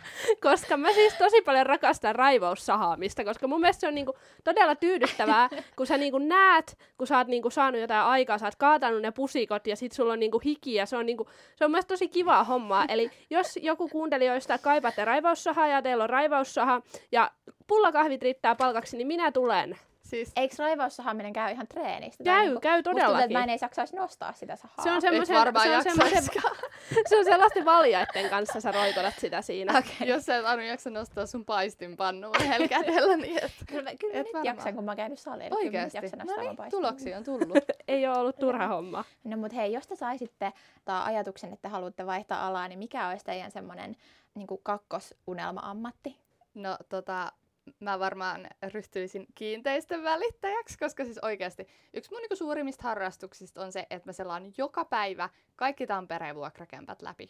koska 0.42 0.76
mä 0.76 0.92
siis 0.92 1.14
tosi 1.14 1.42
paljon 1.42 1.66
rakastan 1.66 2.14
raivaussahaamista, 2.14 3.24
koska 3.24 3.48
mun 3.48 3.60
mielestä 3.60 3.80
se 3.80 3.88
on 3.88 3.94
niinku 3.94 4.14
todella 4.44 4.74
tyydyttävää, 4.74 5.48
kun 5.76 5.86
sä 5.86 5.98
niinku 5.98 6.18
näet, 6.18 6.78
kun 6.98 7.06
sä 7.06 7.18
oot 7.18 7.28
niinku 7.28 7.50
saanut 7.50 7.80
jotain 7.80 8.04
aikaa, 8.04 8.38
sä 8.38 8.46
oot 8.46 8.56
kaatanut 8.56 9.02
ne 9.02 9.10
pusikot 9.10 9.66
ja 9.66 9.76
sit 9.76 9.92
sulla 9.92 10.12
on 10.12 10.20
niinku 10.20 10.38
hiki 10.38 10.74
ja 10.74 10.86
se 10.86 10.96
on, 10.96 11.06
niinku, 11.06 11.28
se 11.56 11.64
on 11.64 11.70
myös 11.70 11.86
tosi 11.86 12.08
kivaa 12.08 12.44
hommaa. 12.44 12.84
Eli 12.88 13.10
jos 13.30 13.58
joku 13.62 13.88
kuuntelijoista 13.88 14.58
kaipaatte 14.58 15.04
raivaussahaa 15.04 15.66
ja 15.66 15.82
teillä 15.82 16.04
on 16.04 16.10
raivaussaha 16.10 16.82
ja 17.12 17.30
pullakahvit 17.66 18.22
riittää 18.22 18.54
palkaksi, 18.54 18.96
niin 18.96 19.06
minä 19.06 19.32
tulen. 19.32 19.78
Siis 20.12 20.32
Eikö 20.36 20.54
raivaussahaaminen 20.58 21.32
käy 21.32 21.52
ihan 21.52 21.66
treenistä? 21.68 22.24
Käy, 22.24 22.40
niinku, 22.42 22.60
käy 22.60 22.72
musta 22.78 22.82
tuntuu, 22.90 23.00
todellakin. 23.00 23.24
että 23.24 23.38
mä 23.38 23.42
en 23.44 23.50
edes 23.50 23.62
jaksaisi 23.62 23.96
nostaa 23.96 24.32
sitä 24.32 24.56
sahaa. 24.56 24.82
Se 24.84 24.90
on 24.90 25.00
semmoisen, 25.00 25.36
varmaan 25.36 25.66
se 25.68 25.76
on 25.76 25.82
semmoisen, 25.82 26.22
se 27.08 27.18
on 27.18 27.24
sellaisten 27.24 27.64
valjaiden 27.64 28.30
kanssa 28.30 28.60
sä 28.60 28.72
roikotat 28.72 29.14
sitä 29.18 29.42
siinä. 29.42 29.78
Okei. 29.78 30.08
Jos 30.12 30.24
sä 30.26 30.36
et 30.36 30.46
Anu 30.46 30.62
jaksa 30.62 30.90
nostaa 30.90 31.26
sun 31.26 31.44
paistinpannua 31.44 32.30
yhdellä 32.44 32.68
kädellä, 32.68 33.16
niin 33.16 33.44
et. 33.44 33.52
Kyllä, 33.68 33.82
mä- 33.82 33.96
kyllä 33.96 34.14
Et 34.14 34.18
nyt 34.18 34.26
varmaan. 34.34 34.44
jaksan, 34.44 34.74
kun 34.74 34.84
mä 34.84 34.96
käynyt 34.96 35.18
salilla. 35.18 35.48
Kyllä 35.56 35.58
Oikeesti. 35.64 35.98
jaksan 35.98 36.18
No 36.18 36.36
niin, 36.36 36.56
tuloksia 36.70 37.16
on 37.18 37.24
tullut. 37.24 37.58
Ei 37.88 38.06
ole 38.06 38.18
ollut 38.18 38.36
turha 38.36 38.66
homma. 38.68 39.04
No 39.24 39.36
mut 39.36 39.54
hei, 39.54 39.72
jos 39.72 39.86
te 39.86 39.96
saisitte 39.96 40.52
tai 40.84 41.02
ajatuksen, 41.04 41.52
että 41.52 41.68
haluatte 41.68 42.06
vaihtaa 42.06 42.46
alaa, 42.46 42.68
niin 42.68 42.78
mikä 42.78 43.08
olisi 43.08 43.24
teidän 43.24 43.50
semmoinen 43.50 43.96
niin 44.34 44.48
kakkosunelma-ammatti? 44.62 46.16
No 46.54 46.76
tota, 46.88 47.32
mä 47.80 47.98
varmaan 47.98 48.48
ryhtyisin 48.72 49.26
kiinteistön 49.34 50.02
välittäjäksi, 50.02 50.78
koska 50.78 51.04
siis 51.04 51.18
oikeasti 51.18 51.66
yksi 51.94 52.10
mun 52.10 52.20
niinku 52.20 52.36
suurimmista 52.36 52.82
harrastuksista 52.82 53.62
on 53.62 53.72
se, 53.72 53.86
että 53.90 54.08
mä 54.08 54.12
selaan 54.12 54.52
joka 54.58 54.84
päivä 54.84 55.28
kaikki 55.56 55.86
Tampereen 55.86 56.36
vuokrakämpät 56.36 57.02
läpi. 57.02 57.28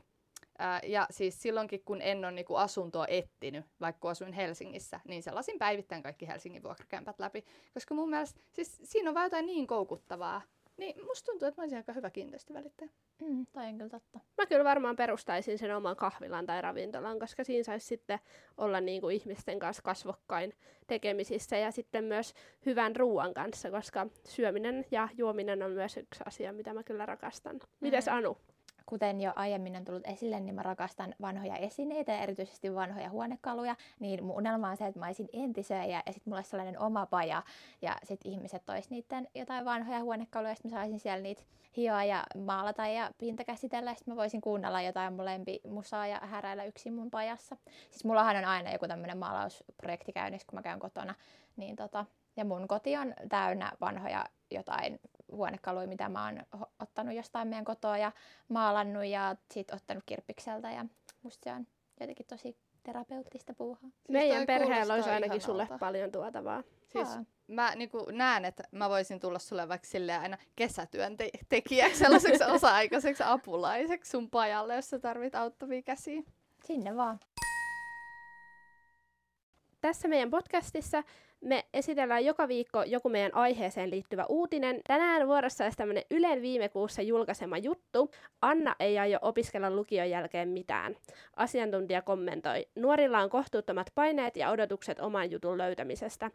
Ää, 0.59 0.81
ja 0.85 1.07
siis 1.11 1.43
silloinkin, 1.43 1.83
kun 1.85 2.03
en 2.03 2.25
ole 2.25 2.33
niinku 2.33 2.57
asuntoa 2.57 3.07
etsinyt, 3.09 3.65
vaikka 3.81 4.11
asuin 4.11 4.33
Helsingissä, 4.33 5.01
niin 5.09 5.23
sellaisin 5.23 5.59
päivittäin 5.59 6.03
kaikki 6.03 6.29
Helsingin 6.29 6.63
vuokrakämpät 6.63 7.19
läpi. 7.19 7.45
Koska 7.75 7.95
mun 7.95 8.11
mielestä 8.11 8.41
siis 8.53 8.81
siinä 8.85 9.11
on 9.11 9.15
vaan 9.15 9.27
jotain 9.27 9.47
niin 9.47 9.67
koukuttavaa. 9.67 10.43
Niin 10.77 11.05
musta 11.05 11.27
tuntuu, 11.27 11.49
että 11.49 11.61
mä 11.61 11.63
olisin 11.63 11.77
aika 11.79 11.93
hyvä 11.93 12.11
kiinteistövälittäjä. 12.11 12.91
Mm, 13.23 13.47
toi 13.53 13.67
on 13.67 13.79
kyllä 13.79 13.91
totta. 13.91 14.21
Mä 14.39 14.47
kyllä 14.47 14.65
varmaan 14.65 14.97
perustaisin 14.97 15.59
sen 15.59 15.77
oman 15.77 15.97
kahvilan 15.97 16.47
tai 16.47 16.63
ravintolan, 16.63 17.19
koska 17.19 17.45
siinä 17.45 17.65
saisi 17.65 17.87
sitten 17.87 18.19
olla 18.57 18.81
niin 18.81 19.01
kuin 19.01 19.17
ihmisten 19.17 19.59
kanssa 19.59 19.83
kasvokkain 19.83 20.53
tekemisissä 20.87 21.57
ja 21.57 21.71
sitten 21.71 22.05
myös 22.05 22.35
hyvän 22.67 22.97
ruoan 22.97 23.35
kanssa, 23.35 23.71
koska 23.71 24.07
syöminen 24.25 24.85
ja 24.91 25.09
juominen 25.17 25.63
on 25.63 25.71
myös 25.71 25.97
yksi 25.97 26.21
asia, 26.27 26.53
mitä 26.53 26.75
mä 26.75 26.83
kyllä 26.83 27.07
rakastan. 27.07 27.61
Mites 27.81 28.07
Mm. 28.07 28.13
Anu? 28.13 28.37
Kuten 28.93 29.21
jo 29.21 29.33
aiemmin 29.37 29.77
on 29.77 29.85
tullut 29.85 30.07
esille, 30.07 30.41
niin 30.41 30.55
mä 30.55 30.63
rakastan 30.63 31.15
vanhoja 31.21 31.57
esineitä 31.57 32.13
ja 32.13 32.19
erityisesti 32.19 32.75
vanhoja 32.75 33.11
huonekaluja. 33.11 33.77
Niin 34.01 34.25
mun 34.25 34.37
unelma 34.37 34.69
on 34.69 34.77
se, 34.77 34.87
että 34.87 35.01
mä 35.01 35.07
olisin 35.07 35.29
entisöijä 35.33 36.03
ja 36.07 36.13
sitten 36.13 36.23
mulla 36.25 36.39
olisi 36.39 36.51
sellainen 36.51 36.79
oma 36.79 37.07
paja 37.07 37.43
ja 37.83 37.97
sitten 38.05 38.33
ihmiset 38.33 38.63
tois 38.67 38.91
niiden 38.91 39.29
jotain 39.35 39.65
vanhoja 39.65 40.01
huonekaluja 40.01 40.51
ja 40.51 40.55
sitten 40.55 40.71
mä 40.71 40.79
saisin 40.79 41.01
siellä 41.01 41.23
niitä 41.23 41.43
hioa 41.77 42.05
ja 42.05 42.25
maalata 42.37 42.87
ja 42.87 43.11
pintakäsitellä 43.19 43.91
ja 43.91 43.95
sitten 43.95 44.15
mä 44.15 44.17
voisin 44.17 44.41
kuunnella 44.41 44.83
jotain 44.83 45.13
mun 45.13 45.25
lempimusaa 45.25 46.07
ja 46.07 46.21
häräillä 46.23 46.65
yksin 46.65 46.95
mun 46.95 47.11
pajassa. 47.11 47.57
Siis 47.91 48.05
mullahan 48.05 48.37
on 48.37 48.45
aina 48.45 48.73
joku 48.73 48.89
tämmöinen 48.89 49.19
maalausprojekti 49.19 50.13
käynnissä, 50.13 50.47
kun 50.47 50.59
mä 50.59 50.63
käyn 50.63 50.81
kotona. 50.81 51.15
Niin 51.57 51.77
tota, 51.77 52.05
ja 52.37 52.45
mun 52.45 52.69
koti 52.69 52.97
on 52.97 53.15
täynnä 53.29 53.73
vanhoja 53.81 54.27
jotain 54.51 55.01
huonekaluja, 55.33 55.87
mitä 55.87 56.09
mä 56.09 56.25
oon 56.25 56.43
ottanut 56.81 57.15
jostain 57.15 57.49
meidän 57.49 57.65
kotoa 57.65 57.99
ja 57.99 58.13
maalannut 58.49 59.05
ja 59.05 59.37
sit 59.51 59.73
ottanut 59.73 60.03
kirppikseltä 60.07 60.71
ja 60.71 60.85
musta 61.23 61.45
se 61.45 61.53
on 61.53 61.67
jotenkin 62.01 62.27
tosi 62.27 62.57
terapeuttista 62.83 63.55
puuhaa. 63.55 63.81
Siis 63.91 64.09
Meidän 64.09 64.47
perheellä 64.47 64.95
olisi 64.95 65.11
ainakin 65.11 65.41
sulle 65.41 65.63
ihanalta. 65.63 65.85
paljon 65.87 66.13
tuotavaa. 66.13 66.63
Siis 66.87 67.09
Aa. 67.09 67.25
mä 67.49 67.75
niinku 67.75 68.07
näen, 68.11 68.45
että 68.45 68.63
mä 68.71 68.89
voisin 68.89 69.21
tulla 69.21 69.39
sulle 69.39 69.69
vaikka 69.69 69.89
silleen 69.89 70.21
aina 70.21 70.39
kesätyöntekijäksi, 70.57 71.99
sellaiseksi 71.99 72.45
osa-aikaiseksi 72.55 73.23
apulaiseksi 73.27 74.11
sun 74.11 74.31
pajalle, 74.31 74.75
jos 74.75 74.91
sä 74.91 74.99
tarvit 74.99 75.35
auttavia 75.35 75.83
käsiä. 75.83 76.23
Sinne 76.65 76.97
vaan. 76.97 77.21
Tässä 79.81 80.09
meidän 80.09 80.31
podcastissa 80.31 81.03
me 81.43 81.65
esitellään 81.75 82.25
joka 82.25 82.49
viikko 82.49 82.83
joku 82.83 83.09
meidän 83.09 83.35
aiheeseen 83.35 83.91
liittyvä 83.91 84.27
uutinen. 84.29 84.81
Tänään 84.87 85.27
vuorossa 85.27 85.65
olisi 85.65 85.77
tämmöinen 85.79 86.05
Ylen 86.11 86.43
viime 86.43 86.69
kuussa 86.69 87.03
julkaisema 87.03 87.59
juttu. 87.59 88.11
Anna 88.43 88.77
ei 88.81 88.99
aio 88.99 89.19
opiskella 89.23 89.71
lukion 89.71 90.11
jälkeen 90.11 90.49
mitään. 90.49 90.97
Asiantuntija 91.37 92.03
kommentoi. 92.03 92.67
Nuorilla 92.77 93.19
on 93.19 93.31
kohtuuttomat 93.31 93.87
paineet 93.95 94.37
ja 94.37 94.51
odotukset 94.51 95.01
oman 95.01 95.31
jutun 95.31 95.59
löytämisestä. 95.59 96.31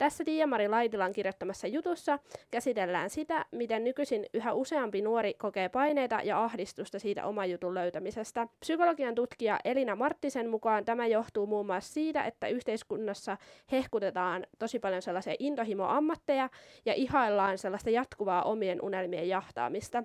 Tässä 0.00 0.24
Tiia-Mari 0.24 0.68
Laitilan 0.68 1.12
kirjoittamassa 1.12 1.66
jutussa 1.66 2.18
käsitellään 2.50 3.10
sitä, 3.10 3.44
miten 3.50 3.84
nykyisin 3.84 4.26
yhä 4.34 4.52
useampi 4.52 5.02
nuori 5.02 5.34
kokee 5.34 5.68
paineita 5.68 6.20
ja 6.24 6.44
ahdistusta 6.44 6.98
siitä 6.98 7.26
oman 7.26 7.50
jutun 7.50 7.74
löytämisestä. 7.74 8.46
Psykologian 8.60 9.14
tutkija 9.14 9.58
Elina 9.64 9.96
Marttisen 9.96 10.50
mukaan 10.50 10.84
tämä 10.84 11.06
johtuu 11.06 11.46
muun 11.46 11.66
muassa 11.66 11.92
siitä, 11.92 12.24
että 12.24 12.48
yhteiskunnassa 12.48 13.36
hehkutetaan 13.72 14.46
tosi 14.58 14.78
paljon 14.78 15.02
sellaisia 15.02 15.34
intohimoammatteja 15.38 16.50
ja 16.86 16.94
ihaillaan 16.94 17.58
sellaista 17.58 17.90
jatkuvaa 17.90 18.42
omien 18.42 18.82
unelmien 18.82 19.28
jahtaamista. 19.28 20.04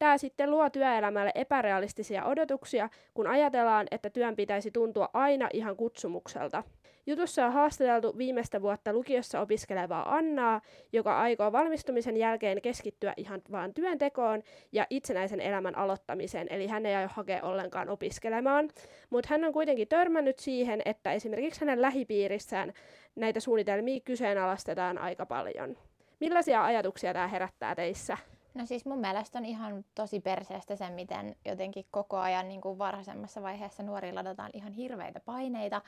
Tämä 0.00 0.18
sitten 0.18 0.50
luo 0.50 0.70
työelämälle 0.70 1.32
epärealistisia 1.34 2.24
odotuksia, 2.24 2.88
kun 3.14 3.26
ajatellaan, 3.26 3.86
että 3.90 4.10
työn 4.10 4.36
pitäisi 4.36 4.70
tuntua 4.70 5.08
aina 5.12 5.48
ihan 5.52 5.76
kutsumukselta. 5.76 6.62
Jutussa 7.06 7.46
on 7.46 7.52
haastateltu 7.52 8.18
viimeistä 8.18 8.62
vuotta 8.62 8.92
lukiossa 8.92 9.40
opiskelevaa 9.40 10.14
Annaa, 10.14 10.60
joka 10.92 11.20
aikoo 11.20 11.52
valmistumisen 11.52 12.16
jälkeen 12.16 12.62
keskittyä 12.62 13.14
ihan 13.16 13.42
vaan 13.52 13.74
työntekoon 13.74 14.42
ja 14.72 14.86
itsenäisen 14.90 15.40
elämän 15.40 15.78
aloittamiseen, 15.78 16.46
eli 16.50 16.66
hän 16.66 16.86
ei 16.86 16.94
aio 16.94 17.08
hakea 17.12 17.42
ollenkaan 17.42 17.88
opiskelemaan. 17.88 18.68
Mutta 19.10 19.28
hän 19.30 19.44
on 19.44 19.52
kuitenkin 19.52 19.88
törmännyt 19.88 20.38
siihen, 20.38 20.82
että 20.84 21.12
esimerkiksi 21.12 21.60
hänen 21.60 21.82
lähipiirissään 21.82 22.72
näitä 23.16 23.40
suunnitelmia 23.40 24.00
kyseenalaistetaan 24.00 24.98
aika 24.98 25.26
paljon. 25.26 25.76
Millaisia 26.20 26.64
ajatuksia 26.64 27.12
tämä 27.12 27.28
herättää 27.28 27.74
teissä? 27.74 28.18
No 28.54 28.66
siis 28.66 28.84
mun 28.84 28.98
mielestä 28.98 29.38
on 29.38 29.44
ihan 29.44 29.84
tosi 29.94 30.20
perseestä 30.20 30.76
se, 30.76 30.90
miten 30.90 31.36
jotenkin 31.44 31.86
koko 31.90 32.16
ajan 32.16 32.48
niin 32.48 32.60
kuin 32.60 32.78
varhaisemmassa 32.78 33.42
vaiheessa 33.42 33.82
nuorilla 33.82 34.20
ladataan 34.20 34.50
ihan 34.54 34.72
hirveitä 34.72 35.20
paineita. 35.20 35.82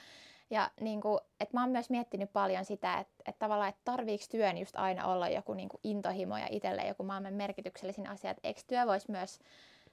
Ja 0.50 0.70
niin 0.80 1.00
kuin, 1.00 1.20
että 1.40 1.56
mä 1.56 1.60
oon 1.60 1.70
myös 1.70 1.90
miettinyt 1.90 2.32
paljon 2.32 2.64
sitä, 2.64 2.98
että, 2.98 3.12
että 3.26 3.38
tavallaan, 3.38 3.68
että 3.68 3.80
tarviiko 3.84 4.24
työn 4.30 4.58
just 4.58 4.76
aina 4.76 5.06
olla 5.06 5.28
joku 5.28 5.54
niin 5.54 5.68
kuin 5.68 5.80
intohimo 5.84 6.36
ja 6.36 6.46
itselle 6.50 6.82
joku 6.82 7.02
maailman 7.02 7.34
merkityksellisin 7.34 8.08
asia, 8.08 8.30
että 8.30 8.48
eikö 8.48 8.60
työ 8.66 8.86
voisi 8.86 9.10
myös 9.10 9.40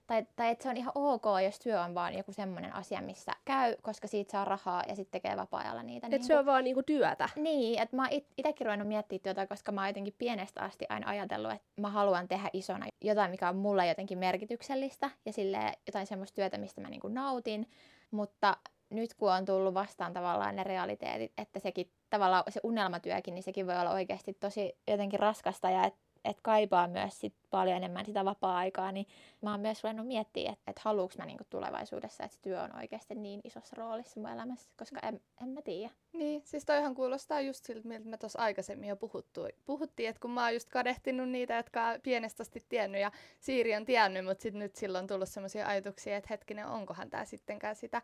tai, 0.09 0.25
tai 0.35 0.49
että 0.49 0.63
se 0.63 0.69
on 0.69 0.77
ihan 0.77 0.91
ok, 0.95 1.23
jos 1.43 1.59
työ 1.59 1.81
on 1.81 1.95
vaan 1.95 2.17
joku 2.17 2.33
semmoinen 2.33 2.75
asia, 2.75 3.01
missä 3.01 3.31
käy, 3.45 3.75
koska 3.81 4.07
siitä 4.07 4.31
saa 4.31 4.45
rahaa 4.45 4.83
ja 4.87 4.95
sitten 4.95 5.21
tekee 5.21 5.37
vapaa-ajalla 5.37 5.83
niitä. 5.83 6.07
Että 6.11 6.27
se 6.27 6.37
on 6.37 6.45
vaan 6.45 6.63
niinku 6.63 6.83
työtä. 6.83 7.29
Niin, 7.35 7.81
että 7.81 7.95
mä 7.95 8.01
oon 8.01 8.11
it- 8.11 8.33
itsekin 8.37 8.65
ruvennut 8.65 8.87
miettimään 8.87 9.23
tuota, 9.23 9.47
koska 9.47 9.71
mä 9.71 9.81
oon 9.81 9.89
jotenkin 9.89 10.15
pienestä 10.17 10.61
asti 10.61 10.85
aina 10.89 11.09
ajatellut, 11.09 11.51
että 11.51 11.81
mä 11.81 11.89
haluan 11.89 12.27
tehdä 12.27 12.49
isona 12.53 12.85
jotain, 13.01 13.31
mikä 13.31 13.49
on 13.49 13.55
mulle 13.55 13.87
jotenkin 13.87 14.17
merkityksellistä 14.17 15.09
ja 15.25 15.33
sille 15.33 15.73
jotain 15.87 16.07
semmoista 16.07 16.35
työtä, 16.35 16.57
mistä 16.57 16.81
mä 16.81 16.89
niinku 16.89 17.07
nautin. 17.07 17.69
Mutta 18.11 18.57
nyt 18.89 19.13
kun 19.13 19.31
on 19.31 19.45
tullut 19.45 19.73
vastaan 19.73 20.13
tavallaan 20.13 20.55
ne 20.55 20.63
realiteetit, 20.63 21.33
että 21.37 21.59
sekin 21.59 21.91
tavallaan 22.09 22.43
se 22.49 22.59
unelmatyökin, 22.63 23.35
niin 23.35 23.43
sekin 23.43 23.67
voi 23.67 23.77
olla 23.79 23.91
oikeasti 23.91 24.33
tosi 24.33 24.77
jotenkin 24.87 25.19
raskasta 25.19 25.69
ja 25.69 25.83
että 25.83 25.99
et 26.25 26.37
kaipaa 26.41 26.87
myös 26.87 27.19
sit 27.19 27.33
paljon 27.49 27.77
enemmän 27.77 28.05
sitä 28.05 28.25
vapaa-aikaa, 28.25 28.91
niin 28.91 29.05
mä 29.41 29.51
oon 29.51 29.59
myös 29.59 29.83
ruvennut 29.83 30.07
miettimään, 30.07 30.53
että 30.53 30.71
et 30.71 30.79
haluuks 30.79 31.17
mä 31.17 31.25
niinku 31.25 31.43
tulevaisuudessa, 31.49 32.23
että 32.23 32.37
työ 32.41 32.61
on 32.61 32.75
oikeasti 32.75 33.15
niin 33.15 33.41
isossa 33.43 33.75
roolissa 33.77 34.19
mun 34.19 34.29
elämässä, 34.29 34.69
koska 34.77 34.99
en, 34.99 35.21
en 35.43 35.49
mä 35.49 35.61
tiedä. 35.61 35.93
Niin, 36.13 36.41
siis 36.45 36.65
toihan 36.65 36.95
kuulostaa 36.95 37.41
just 37.41 37.65
siltä, 37.65 37.87
miltä 37.87 38.09
me 38.09 38.17
tuossa 38.17 38.39
aikaisemmin 38.39 38.89
jo 38.89 38.95
puhuttu, 38.95 39.41
puhuttiin, 39.65 40.09
että 40.09 40.19
kun 40.19 40.31
mä 40.31 40.43
oon 40.43 40.53
just 40.53 40.69
kadehtinut 40.69 41.29
niitä, 41.29 41.55
jotka 41.55 41.87
on 41.87 42.01
pienestä 42.01 42.43
asti 42.43 42.65
tiennyt 42.69 43.01
ja 43.01 43.11
Siiri 43.39 43.75
on 43.75 43.85
tiennyt, 43.85 44.25
mutta 44.25 44.41
sitten 44.41 44.59
nyt 44.59 44.75
silloin 44.75 45.03
on 45.03 45.07
tullut 45.07 45.29
sellaisia 45.29 45.67
ajatuksia, 45.67 46.17
että 46.17 46.27
hetkinen, 46.29 46.67
onkohan 46.67 47.09
tämä 47.09 47.25
sittenkään 47.25 47.75
sitä. 47.75 48.01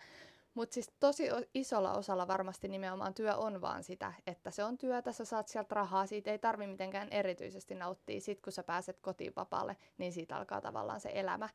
Mutta 0.56 0.74
siis 0.74 0.92
tosi 1.00 1.24
isolla 1.54 1.94
osalla 1.94 2.28
varmasti 2.28 2.68
nimenomaan 2.68 3.14
työ 3.14 3.36
on 3.36 3.62
vaan 3.62 3.84
sitä, 3.84 4.14
että 4.28 4.52
se 4.52 4.64
on 4.64 4.78
työtä, 4.78 5.12
sä 5.12 5.26
saat 5.26 5.48
sieltä 5.48 5.76
rahaa, 5.76 6.06
siitä 6.06 6.32
ei 6.32 6.40
tarvi 6.40 6.68
mitenkään 6.68 7.10
erityisesti 7.10 7.76
nauttia. 7.76 8.22
Sitten 8.22 8.44
kun 8.44 8.54
sä 8.54 8.64
pääset 8.64 9.00
kotiin 9.00 9.34
vapaalle, 9.36 9.78
niin 9.98 10.14
siitä 10.14 10.38
alkaa 10.38 10.62
tavallaan 10.62 11.00
se 11.00 11.12
elämä. 11.14 11.50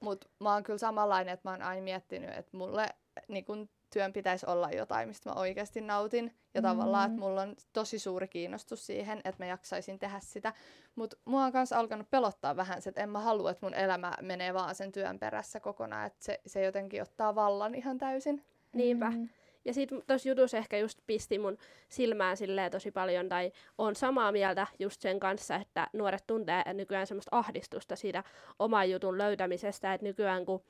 Mutta 0.00 0.28
mä 0.40 0.52
oon 0.52 0.62
kyllä 0.62 0.78
samanlainen, 0.78 1.34
että 1.34 1.48
mä 1.48 1.52
oon 1.52 1.62
aina 1.62 1.82
miettinyt, 1.82 2.30
että 2.30 2.56
mulle 2.56 2.86
niin 3.28 3.44
kun 3.44 3.68
työn 3.92 4.12
pitäisi 4.12 4.46
olla 4.46 4.70
jotain, 4.70 5.08
mistä 5.08 5.30
mä 5.30 5.34
oikeasti 5.34 5.80
nautin. 5.80 6.34
Ja 6.54 6.60
mm. 6.60 6.68
tavallaan, 6.68 7.10
että 7.10 7.20
mulla 7.20 7.42
on 7.42 7.56
tosi 7.72 7.98
suuri 7.98 8.28
kiinnostus 8.28 8.86
siihen, 8.86 9.18
että 9.18 9.44
mä 9.44 9.46
jaksaisin 9.46 9.98
tehdä 9.98 10.20
sitä. 10.22 10.52
Mutta 10.94 11.16
mua 11.24 11.44
on 11.44 11.50
myös 11.54 11.72
alkanut 11.72 12.10
pelottaa 12.10 12.56
vähän 12.56 12.82
se, 12.82 12.88
että 12.88 13.02
en 13.02 13.10
mä 13.10 13.20
halua, 13.20 13.50
että 13.50 13.66
mun 13.66 13.74
elämä 13.74 14.12
menee 14.20 14.54
vaan 14.54 14.74
sen 14.74 14.92
työn 14.92 15.18
perässä 15.18 15.60
kokonaan. 15.60 16.06
Että 16.06 16.24
se, 16.24 16.40
se 16.46 16.64
jotenkin 16.64 17.02
ottaa 17.02 17.34
vallan 17.34 17.74
ihan 17.74 17.98
täysin. 17.98 18.44
Niinpä. 18.72 19.10
Mm. 19.10 19.28
Ja 19.64 19.74
sit 19.74 19.90
tuossa 20.06 20.28
jutussa 20.28 20.58
ehkä 20.58 20.78
just 20.78 20.98
pisti 21.06 21.38
mun 21.38 21.58
silmään 21.88 22.36
silleen 22.36 22.70
tosi 22.70 22.90
paljon, 22.90 23.28
tai 23.28 23.52
on 23.78 23.96
samaa 23.96 24.32
mieltä 24.32 24.66
just 24.78 25.00
sen 25.00 25.20
kanssa, 25.20 25.56
että 25.56 25.88
nuoret 25.92 26.24
tuntee 26.26 26.74
nykyään 26.74 27.06
semmoista 27.06 27.36
ahdistusta 27.36 27.96
siitä 27.96 28.24
oman 28.58 28.90
jutun 28.90 29.18
löytämisestä, 29.18 29.94
että 29.94 30.06
nykyään 30.06 30.46
kun 30.46 30.62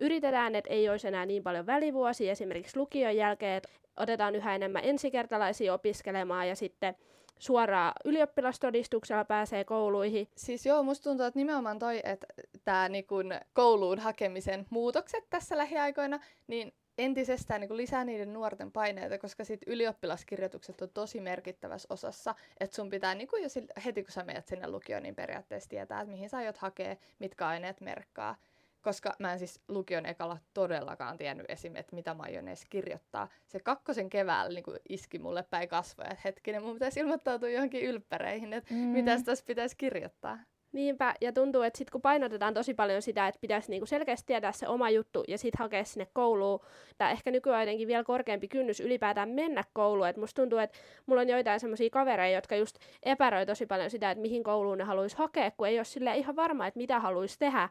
yritetään, 0.00 0.54
että 0.54 0.70
ei 0.70 0.88
olisi 0.88 1.08
enää 1.08 1.26
niin 1.26 1.42
paljon 1.42 1.66
välivuosia 1.66 2.32
esimerkiksi 2.32 2.78
lukion 2.78 3.16
jälkeen, 3.16 3.56
että 3.56 3.68
otetaan 3.96 4.34
yhä 4.34 4.54
enemmän 4.54 4.84
ensikertalaisia 4.84 5.74
opiskelemaan 5.74 6.48
ja 6.48 6.56
sitten 6.56 6.94
suoraan 7.38 7.92
ylioppilastodistuksella 8.04 9.24
pääsee 9.24 9.64
kouluihin. 9.64 10.28
Siis 10.36 10.66
joo, 10.66 10.82
musta 10.82 11.04
tuntuu, 11.04 11.26
että 11.26 11.38
nimenomaan 11.38 11.78
toi, 11.78 12.00
että 12.04 12.26
tämä 12.64 12.88
niinku 12.88 13.14
kouluun 13.52 13.98
hakemisen 13.98 14.66
muutokset 14.70 15.24
tässä 15.30 15.58
lähiaikoina, 15.58 16.20
niin 16.46 16.72
entisestään 17.04 17.60
niin 17.60 17.76
lisää 17.76 18.04
niiden 18.04 18.32
nuorten 18.32 18.72
paineita, 18.72 19.18
koska 19.18 19.44
sit 19.44 19.60
ylioppilaskirjoitukset 19.66 20.82
on 20.82 20.90
tosi 20.94 21.20
merkittävässä 21.20 21.86
osassa, 21.90 22.34
että 22.60 22.76
sun 22.76 22.90
pitää 22.90 23.14
niin 23.14 23.28
kuin 23.28 23.42
jo 23.42 23.48
heti 23.84 24.02
kun 24.02 24.12
sä 24.12 24.24
menet 24.24 24.46
sinne 24.46 24.68
lukioon, 24.68 25.02
niin 25.02 25.14
periaatteessa 25.14 25.70
tietää, 25.70 26.00
että 26.00 26.10
mihin 26.10 26.28
sä 26.28 26.36
aiot 26.36 26.56
hakea, 26.56 26.96
mitkä 27.18 27.48
aineet 27.48 27.80
merkkaa. 27.80 28.36
Koska 28.82 29.14
mä 29.18 29.32
en 29.32 29.38
siis 29.38 29.60
lukion 29.68 30.06
ekalla 30.06 30.38
todellakaan 30.54 31.16
tiennyt 31.16 31.46
esim. 31.48 31.76
että 31.76 31.96
mitä 31.96 32.14
mä 32.14 32.22
aion 32.22 32.48
edes 32.48 32.64
kirjoittaa. 32.70 33.28
Se 33.46 33.60
kakkosen 33.60 34.10
keväällä 34.10 34.54
niin 34.54 34.80
iski 34.88 35.18
mulle 35.18 35.42
päin 35.42 35.68
kasvoja, 35.68 36.10
että 36.10 36.22
hetkinen, 36.24 36.62
mun 36.62 36.72
pitäisi 36.72 37.00
ilmoittautua 37.00 37.48
johonkin 37.48 37.82
ylppäreihin, 37.82 38.52
että 38.52 38.74
mm. 38.74 38.78
mitä 38.78 39.22
tässä 39.24 39.44
pitäisi 39.46 39.76
kirjoittaa. 39.76 40.38
Niinpä, 40.72 41.14
ja 41.20 41.32
tuntuu, 41.32 41.62
että 41.62 41.78
sit 41.78 41.90
kun 41.90 42.02
painotetaan 42.02 42.54
tosi 42.54 42.74
paljon 42.74 43.02
sitä, 43.02 43.28
että 43.28 43.40
pitäisi 43.40 43.70
niinku 43.70 43.86
selkeästi 43.86 44.26
tietää 44.26 44.52
se 44.52 44.68
oma 44.68 44.90
juttu 44.90 45.24
ja 45.28 45.38
sitten 45.38 45.58
hakea 45.58 45.84
sinne 45.84 46.06
kouluun, 46.12 46.60
tai 46.98 47.12
ehkä 47.12 47.30
nykyään 47.30 47.62
jotenkin 47.62 47.88
vielä 47.88 48.04
korkeampi 48.04 48.48
kynnys 48.48 48.80
ylipäätään 48.80 49.28
mennä 49.28 49.64
kouluun, 49.72 50.08
että 50.08 50.20
musta 50.20 50.42
tuntuu, 50.42 50.58
että 50.58 50.78
mulla 51.06 51.20
on 51.20 51.28
joitain 51.28 51.60
semmoisia 51.60 51.90
kavereita, 51.90 52.34
jotka 52.34 52.56
just 52.56 52.78
epäröi 53.02 53.46
tosi 53.46 53.66
paljon 53.66 53.90
sitä, 53.90 54.10
että 54.10 54.22
mihin 54.22 54.42
kouluun 54.42 54.78
ne 54.78 54.84
haluaisi 54.84 55.16
hakea, 55.16 55.50
kun 55.50 55.68
ei 55.68 55.78
ole 55.78 55.84
sille 55.84 56.16
ihan 56.16 56.36
varma, 56.36 56.66
että 56.66 56.78
mitä 56.78 57.00
haluaisi 57.00 57.38
tehdä. 57.38 57.68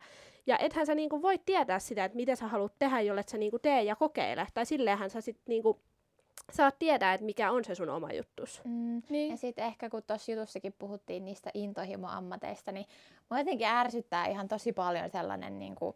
Ja 0.48 0.58
ethän 0.58 0.86
sä 0.86 0.96
niinku 0.96 1.22
voi 1.22 1.38
tietää 1.46 1.79
sitä, 1.79 2.06
että 2.06 2.15
mitä 2.15 2.36
sä 2.36 2.48
haluat 2.48 2.74
tehdä, 2.79 3.01
jolle 3.01 3.24
sä 3.27 3.38
niinku 3.38 3.60
tee 3.60 3.84
ja 3.84 3.96
kokeile, 3.96 4.48
tai 4.53 4.65
silleenhän 4.65 5.10
sä 5.10 5.22
sitten 5.22 5.44
niinku 5.48 5.79
saat 6.51 6.79
tietää, 6.79 7.13
että 7.13 7.25
mikä 7.25 7.51
on 7.51 7.65
se 7.65 7.75
sun 7.75 7.89
oma 7.89 8.13
juttus. 8.13 8.62
Mm. 8.63 9.01
Niin. 9.10 9.32
Ja 9.32 9.38
sitten 9.38 9.65
ehkä 9.65 9.89
kun 9.89 10.03
tuossa 10.03 10.32
jutussakin 10.32 10.75
puhuttiin 10.79 11.25
niistä 11.25 11.51
intohimoammateista, 11.53 12.72
niin 12.72 12.86
mua 13.29 13.39
jotenkin 13.39 13.68
ärsyttää 13.68 14.27
ihan 14.27 14.48
tosi 14.48 14.74
paljon 14.74 15.10
sellainen 15.10 15.60
niin 15.60 15.75
kuin, 15.75 15.96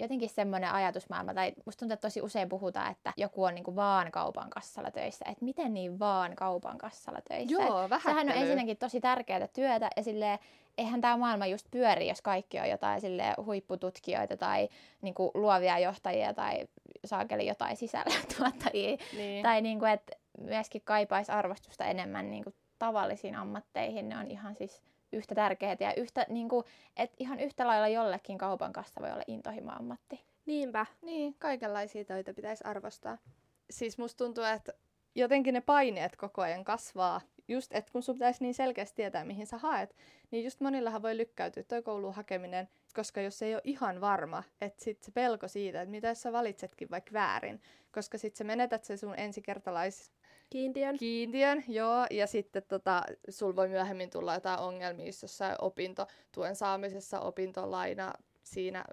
jotenkin 0.00 0.28
semmoinen 0.28 0.70
ajatusmaailma, 0.70 1.34
tai 1.34 1.52
musta 1.64 1.78
tuntuu, 1.78 1.94
että 1.94 2.08
tosi 2.08 2.22
usein 2.22 2.48
puhutaan, 2.48 2.90
että 2.90 3.12
joku 3.16 3.44
on 3.44 3.54
niinku 3.54 3.76
vaan 3.76 4.10
kaupan 4.10 4.50
kassalla 4.50 4.90
töissä. 4.90 5.24
Että 5.28 5.44
miten 5.44 5.74
niin 5.74 5.98
vaan 5.98 6.36
kaupan 6.36 6.78
kassalla 6.78 7.20
töissä? 7.28 7.54
Joo, 7.54 7.90
vähän. 7.90 8.14
Sehän 8.14 8.28
on 8.28 8.42
ensinnäkin 8.42 8.76
tosi 8.76 9.00
tärkeää 9.00 9.48
työtä, 9.48 9.90
ja 9.96 10.02
silleen, 10.02 10.38
eihän 10.78 11.00
tämä 11.00 11.16
maailma 11.16 11.46
just 11.46 11.66
pyöri, 11.70 12.08
jos 12.08 12.22
kaikki 12.22 12.60
on 12.60 12.68
jotain 12.68 13.00
sille 13.00 13.34
huippututkijoita 13.44 14.36
tai 14.36 14.68
niinku 15.02 15.30
luovia 15.34 15.78
johtajia 15.78 16.34
tai 16.34 16.68
saakeli 17.08 17.46
jotain 17.46 17.76
sisällöntuottajia. 17.76 18.96
Niin. 19.16 19.42
Tai 19.42 19.60
niinku, 19.60 19.84
että 19.84 20.16
myöskin 20.38 20.82
kaipaisi 20.84 21.32
arvostusta 21.32 21.84
enemmän 21.84 22.30
niinku 22.30 22.54
tavallisiin 22.78 23.34
ammatteihin. 23.34 24.08
Ne 24.08 24.18
on 24.18 24.30
ihan 24.30 24.54
siis 24.54 24.82
yhtä 25.12 25.34
tärkeitä 25.34 25.84
ja 25.84 25.94
yhtä, 25.94 26.26
niinku, 26.28 26.64
et 26.96 27.12
ihan 27.18 27.40
yhtä 27.40 27.66
lailla 27.66 27.88
jollekin 27.88 28.38
kaupan 28.38 28.72
kassa 28.72 29.00
voi 29.00 29.12
olla 29.12 29.22
intohimo-ammatti. 29.26 30.20
Niinpä. 30.46 30.86
Niin, 31.02 31.34
kaikenlaisia 31.38 32.04
töitä 32.04 32.34
pitäisi 32.34 32.64
arvostaa. 32.64 33.18
Siis 33.70 33.98
musta 33.98 34.24
tuntuu, 34.24 34.44
että 34.44 34.72
jotenkin 35.14 35.54
ne 35.54 35.60
paineet 35.60 36.16
koko 36.16 36.42
ajan 36.42 36.64
kasvaa. 36.64 37.20
Just, 37.48 37.74
että 37.74 37.92
kun 37.92 38.02
sun 38.02 38.14
pitäisi 38.14 38.44
niin 38.44 38.54
selkeästi 38.54 38.96
tietää, 38.96 39.24
mihin 39.24 39.46
sä 39.46 39.58
haet, 39.58 39.96
niin 40.30 40.44
just 40.44 40.60
monillahan 40.60 41.02
voi 41.02 41.16
lykkäytyä 41.16 41.62
toi 41.62 41.82
kouluun 41.82 42.14
hakeminen, 42.14 42.68
koska 42.94 43.20
jos 43.20 43.42
ei 43.42 43.54
ole 43.54 43.62
ihan 43.64 44.00
varma, 44.00 44.42
että 44.60 44.84
sit 44.84 45.02
se 45.02 45.12
pelko 45.12 45.48
siitä, 45.48 45.82
että 45.82 45.90
mitä 45.90 46.08
jos 46.08 46.22
sä 46.22 46.32
valitsetkin 46.32 46.90
vaikka 46.90 47.12
väärin, 47.12 47.60
koska 47.92 48.18
sit 48.18 48.36
sä 48.36 48.44
menetät 48.44 48.84
se 48.84 48.96
sun 48.96 49.14
ensikertalais 49.16 50.10
Kiintiön. 50.50 50.98
Kiintiön, 50.98 51.64
joo. 51.68 52.06
Ja 52.10 52.26
sitten 52.26 52.62
tota, 52.68 53.02
sul 53.28 53.56
voi 53.56 53.68
myöhemmin 53.68 54.10
tulla 54.10 54.34
jotain 54.34 54.60
ongelmia 54.60 55.06
jossain 55.06 55.56
opintotuen 55.60 56.56
saamisessa, 56.56 57.20
opintolaina 57.20 58.12
siinä, 58.42 58.84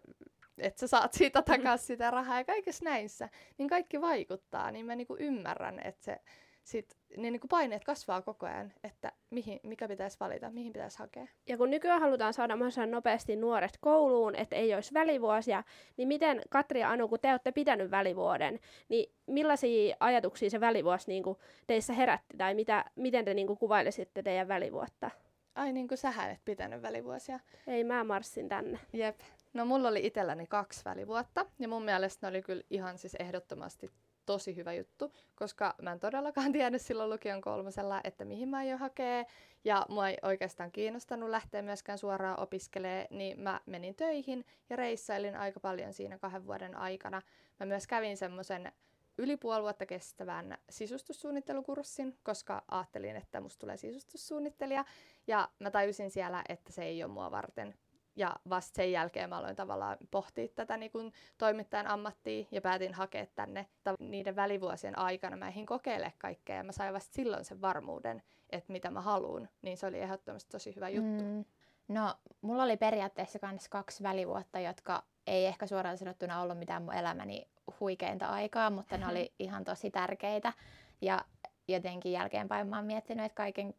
että 0.58 0.80
sä 0.80 0.88
saat 0.88 1.14
siitä 1.14 1.42
takaisin 1.52 1.88
sitä 1.88 2.12
rahaa 2.12 2.38
ja 2.38 2.46
kaikessa 2.46 2.84
näissä. 2.84 3.30
Niin 3.58 3.70
kaikki 3.70 4.02
vaikuttaa, 4.02 4.72
niin 4.72 4.86
mä 4.86 4.96
niinku 4.96 5.16
ymmärrän, 5.20 5.80
että 5.80 6.06
se 6.06 6.18
sit, 6.66 6.98
niin, 7.18 7.34
niin 7.34 7.40
kuin 7.40 7.50
paineet 7.50 7.84
kasvaa 7.84 8.22
koko 8.22 8.46
ajan, 8.46 8.74
että 8.84 9.12
mihin, 9.30 9.60
mikä 9.64 9.88
pitäisi 9.88 10.18
valita, 10.20 10.52
mihin 10.52 10.74
pitäisi 10.74 11.00
hakea. 11.00 11.28
Ja 11.48 11.58
kun 11.58 11.70
nykyään 11.70 12.02
halutaan 12.02 12.34
saada 12.34 12.56
mahdollisimman 12.56 12.92
nopeasti 12.92 13.36
nuoret 13.36 13.78
kouluun, 13.82 14.36
että 14.36 14.56
ei 14.56 14.76
olisi 14.76 14.94
välivuosia, 14.94 15.64
niin 15.98 16.08
miten 16.08 16.42
Katri 16.50 16.80
ja 16.80 16.90
Anu, 16.90 17.08
kun 17.08 17.20
te 17.20 17.32
olette 17.32 17.52
pitänyt 17.52 17.92
välivuoden, 17.92 18.60
niin 18.90 19.14
millaisia 19.28 19.96
ajatuksia 20.00 20.50
se 20.50 20.60
välivuosi 20.60 21.08
niin 21.08 21.24
kuin 21.24 21.38
teissä 21.68 21.94
herätti, 21.94 22.38
tai 22.38 22.54
mitä, 22.54 22.86
miten 22.96 23.26
te 23.26 23.34
niin 23.34 23.48
kuin 23.48 23.60
kuvailisitte 23.60 24.24
teidän 24.24 24.48
välivuotta? 24.48 25.12
Ai 25.56 25.74
niin 25.74 25.88
kuin 25.88 25.98
sähän 25.98 26.32
et 26.32 26.42
pitänyt 26.46 26.82
välivuosia. 26.82 27.40
Ei, 27.68 27.84
mä 27.84 28.04
marssin 28.04 28.50
tänne. 28.50 28.80
Jep. 28.94 29.20
No 29.54 29.66
mulla 29.66 29.88
oli 29.88 30.06
itselläni 30.06 30.48
kaksi 30.48 30.86
välivuotta, 30.86 31.46
ja 31.60 31.68
mun 31.68 31.84
mielestä 31.86 32.28
ne 32.28 32.30
oli 32.30 32.42
kyllä 32.42 32.64
ihan 32.70 32.98
siis 32.98 33.16
ehdottomasti 33.16 33.92
tosi 34.26 34.56
hyvä 34.56 34.74
juttu, 34.74 35.12
koska 35.36 35.76
mä 35.82 35.92
en 35.92 36.00
todellakaan 36.00 36.52
tiennyt 36.58 36.82
silloin 36.82 37.10
lukion 37.10 37.42
kolmosella, 37.42 38.02
että 38.04 38.26
mihin 38.26 38.50
mä 38.50 38.58
aion 38.58 38.80
hakea, 38.80 39.26
ja 39.64 39.86
mua 39.90 40.10
ei 40.10 40.18
oikeastaan 40.22 40.72
kiinnostanut 40.72 41.30
lähteä 41.30 41.62
myöskään 41.62 41.98
suoraan 41.98 42.40
opiskelemaan, 42.40 43.08
niin 43.10 43.40
mä 43.40 43.62
menin 43.66 43.96
töihin 43.96 44.46
ja 44.70 44.76
reissailin 44.76 45.36
aika 45.36 45.60
paljon 45.60 45.94
siinä 45.94 46.18
kahden 46.18 46.48
vuoden 46.48 46.78
aikana. 46.78 47.22
Mä 47.60 47.66
myös 47.66 47.88
kävin 47.88 48.18
semmoisen 48.18 48.72
yli 49.18 49.38
puoli 49.38 49.62
vuotta 49.62 49.86
kestävän 49.86 50.58
sisustussuunnittelukurssin, 50.70 52.18
koska 52.24 52.64
ajattelin, 52.72 53.16
että 53.16 53.42
musta 53.42 53.60
tulee 53.60 53.78
sisustussuunnittelija, 53.78 54.86
ja 55.28 55.50
mä 55.60 55.72
tajusin 55.72 56.12
siellä, 56.12 56.44
että 56.50 56.72
se 56.72 56.84
ei 56.84 57.04
ole 57.04 57.12
mua 57.12 57.32
varten 57.32 57.76
ja 58.16 58.36
vasta 58.50 58.76
sen 58.76 58.92
jälkeen 58.92 59.30
mä 59.30 59.38
aloin 59.38 59.56
tavallaan 59.56 59.98
pohtia 60.12 60.48
tätä 60.48 60.78
niin 60.78 60.92
kuin 60.92 61.14
toimittajan 61.38 61.88
ammattia 61.88 62.46
ja 62.52 62.62
päätin 62.62 62.94
hakea 62.94 63.26
tänne 63.36 63.66
niiden 64.00 64.36
välivuosien 64.36 64.98
aikana. 64.98 65.38
Mä 65.38 65.48
eihin 65.48 65.66
kokeile 65.66 66.14
kaikkea 66.18 66.56
ja 66.56 66.64
mä 66.64 66.72
sain 66.72 66.94
vasta 66.94 67.14
silloin 67.14 67.46
sen 67.46 67.62
varmuuden, 67.62 68.24
että 68.50 68.72
mitä 68.72 68.92
mä 68.92 69.02
haluan. 69.02 69.50
Niin 69.62 69.78
se 69.78 69.88
oli 69.88 70.00
ehdottomasti 70.00 70.52
tosi 70.52 70.76
hyvä 70.76 70.90
juttu. 70.90 71.24
Mm. 71.24 71.46
No, 71.88 72.16
mulla 72.42 72.64
oli 72.64 72.78
periaatteessa 72.78 73.40
myös 73.52 73.70
kaksi 73.70 74.04
välivuotta, 74.04 74.60
jotka 74.60 75.04
ei 75.28 75.46
ehkä 75.46 75.68
suoraan 75.68 75.98
sanottuna 75.98 76.42
ollut 76.42 76.58
mitään 76.58 76.82
mun 76.84 76.94
elämäni 76.94 77.48
huikeinta 77.80 78.28
aikaa, 78.28 78.70
mutta 78.70 78.98
ne 78.98 79.08
oli 79.08 79.34
ihan 79.40 79.64
tosi 79.64 79.92
tärkeitä. 79.92 80.54
Ja 81.02 81.26
jotenkin 81.68 82.12
jälkeenpäin 82.12 82.68
mä 82.68 82.76
oon 82.76 82.86
miettinyt, 82.86 83.26
että 83.26 83.36
kaiken, 83.36 83.74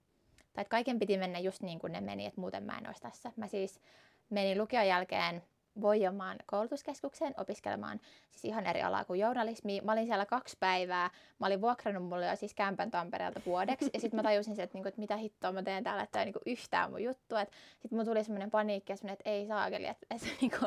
tai 0.52 0.62
että 0.62 0.70
kaiken 0.70 0.98
piti 0.98 1.18
mennä 1.18 1.38
just 1.38 1.62
niin 1.62 1.78
kuin 1.78 1.92
ne 1.92 2.00
meni, 2.00 2.26
että 2.26 2.40
muuten 2.40 2.62
mä 2.62 2.78
en 2.78 2.86
olisi 2.86 3.02
tässä. 3.02 3.32
Mä 3.36 3.46
siis 3.46 3.80
menin 4.30 4.58
lukion 4.58 4.86
jälkeen 4.86 5.42
Voijomaan 5.80 6.36
koulutuskeskukseen 6.46 7.34
opiskelemaan 7.36 8.00
siis 8.30 8.44
ihan 8.44 8.66
eri 8.66 8.82
alaa 8.82 9.04
kuin 9.04 9.20
journalismi. 9.20 9.80
Mä 9.84 9.92
olin 9.92 10.06
siellä 10.06 10.26
kaksi 10.26 10.56
päivää. 10.60 11.10
Mä 11.38 11.46
olin 11.46 11.60
vuokrannut 11.60 12.04
mulle 12.04 12.26
jo 12.26 12.36
siis 12.36 12.54
kämpän 12.54 12.90
Tampereelta 12.90 13.40
vuodeksi. 13.46 13.90
Ja 13.94 14.00
sitten 14.00 14.18
mä 14.18 14.22
tajusin, 14.22 14.60
että, 14.60 14.74
niinku, 14.74 14.88
että 14.88 15.00
mitä 15.00 15.16
hittoa 15.16 15.52
mä 15.52 15.62
teen 15.62 15.84
täällä, 15.84 16.02
että 16.02 16.18
ei 16.18 16.24
niinku 16.24 16.40
yhtään 16.46 16.90
mun 16.90 17.02
juttu. 17.02 17.34
Sitten 17.36 17.90
mulla 17.90 18.04
tuli 18.04 18.24
semmoinen 18.24 18.50
paniikki 18.50 18.92
ja 18.92 19.12
että 19.12 19.30
ei 19.30 19.46
saakeli, 19.46 19.86
että, 19.86 20.06
että, 20.10 20.26
niinku, 20.40 20.66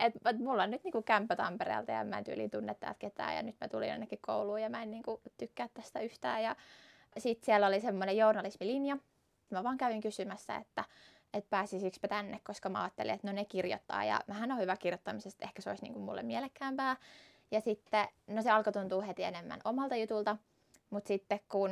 että, 0.00 0.30
että 0.30 0.42
mulla 0.42 0.62
on 0.62 0.70
nyt 0.70 0.84
niinku 0.84 1.02
kämpä 1.02 1.36
Tampereelta 1.36 1.92
ja 1.92 2.04
mä 2.04 2.18
en 2.18 2.24
tyyliin 2.24 2.50
tunne 2.50 2.74
täältä 2.74 2.98
ketään. 2.98 3.36
Ja 3.36 3.42
nyt 3.42 3.56
mä 3.60 3.68
tulin 3.68 3.88
jonnekin 3.88 4.18
kouluun 4.22 4.62
ja 4.62 4.70
mä 4.70 4.82
en 4.82 4.90
niinku 4.90 5.20
tykkää 5.36 5.68
tästä 5.74 6.00
yhtään. 6.00 6.42
Ja 6.42 6.56
sitten 7.18 7.46
siellä 7.46 7.66
oli 7.66 7.80
semmoinen 7.80 8.16
journalismilinja. 8.16 8.96
Mä 9.50 9.64
vaan 9.64 9.78
kävin 9.78 10.00
kysymässä, 10.00 10.56
että 10.56 10.84
että 11.34 11.50
pääsisikö 11.50 12.08
tänne, 12.08 12.40
koska 12.44 12.68
mä 12.68 12.82
ajattelin, 12.82 13.14
että 13.14 13.26
no 13.26 13.32
ne 13.32 13.44
kirjoittaa 13.44 14.04
ja 14.04 14.20
mähän 14.26 14.52
on 14.52 14.58
hyvä 14.58 14.76
kirjoittamisesta, 14.76 15.44
ehkä 15.44 15.62
se 15.62 15.70
olisi 15.70 15.82
niin 15.82 15.92
kuin 15.92 16.04
mulle 16.04 16.22
mielekkäämpää. 16.22 16.96
Ja 17.50 17.60
sitten, 17.60 18.08
no 18.26 18.42
se 18.42 18.50
alkoi 18.50 18.72
tuntua 18.72 19.02
heti 19.02 19.24
enemmän 19.24 19.60
omalta 19.64 19.96
jutulta, 19.96 20.36
mutta 20.90 21.08
sitten 21.08 21.40
kun 21.48 21.70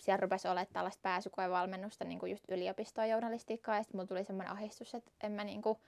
siellä 0.00 0.20
rupesi 0.20 0.48
olemaan 0.48 0.66
tällaista 0.72 1.02
pääsykoevalmennusta 1.02 2.04
niin 2.04 2.18
kuin 2.18 2.30
just 2.30 2.44
yliopistoa 2.48 3.06
journalistiikkaa 3.06 3.76
ja 3.76 3.82
sitten 3.82 3.98
mulla 3.98 4.08
tuli 4.08 4.24
semmoinen 4.24 4.52
ahdistus, 4.52 4.94
että 4.94 5.10
en 5.22 5.32
mä, 5.32 5.44
niin 5.44 5.62
kuin, 5.62 5.78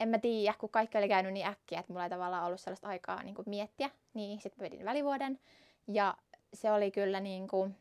en 0.00 0.08
mä 0.08 0.18
tiedä, 0.18 0.54
kun 0.58 0.68
kaikki 0.68 0.98
oli 0.98 1.08
käynyt 1.08 1.32
niin 1.32 1.46
äkkiä, 1.46 1.80
että 1.80 1.92
mulla 1.92 2.04
ei 2.04 2.10
tavallaan 2.10 2.44
ollut 2.44 2.60
sellaista 2.60 2.88
aikaa 2.88 3.22
niin 3.22 3.34
kuin 3.34 3.48
miettiä, 3.48 3.90
niin 4.14 4.40
sitten 4.40 4.70
pidin 4.70 4.84
välivuoden 4.84 5.38
ja 5.88 6.16
se 6.54 6.72
oli 6.72 6.90
kyllä 6.90 7.20
niin 7.20 7.48
kuin, 7.48 7.76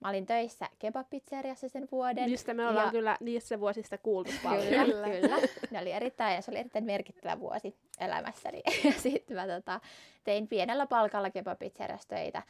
Mä 0.00 0.08
olin 0.08 0.26
töissä 0.26 0.68
kebab-pizzeriassa 0.78 1.68
sen 1.68 1.88
vuoden. 1.92 2.30
Mistä 2.30 2.54
me 2.54 2.68
ollaan 2.68 2.86
ja- 2.86 2.90
kyllä 2.92 3.16
niissä 3.20 3.60
vuosista 3.60 3.98
kuultu 3.98 4.30
paljon. 4.44 4.86
Kyllä, 4.86 5.08
kyllä. 5.10 5.36
Ne 5.70 5.80
oli 5.80 5.92
erittäin, 5.92 6.42
se 6.42 6.50
oli 6.50 6.58
erittäin 6.58 6.84
merkittävä 6.84 7.40
vuosi 7.40 7.74
elämässäni. 8.00 8.62
Ja 8.84 8.92
sitten 8.92 9.36
mä 9.36 9.46
tota, 9.46 9.80
tein 10.24 10.48
pienellä 10.48 10.86
palkalla 10.86 11.28
kebab-pizzeriassa 11.30 12.08
töitä 12.08 12.42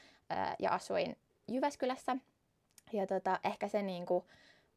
ja 0.58 0.70
asuin 0.70 1.16
Jyväskylässä. 1.48 2.16
Ja 2.92 3.06
tota, 3.06 3.40
ehkä 3.44 3.68
se 3.68 3.82
niinku 3.82 4.26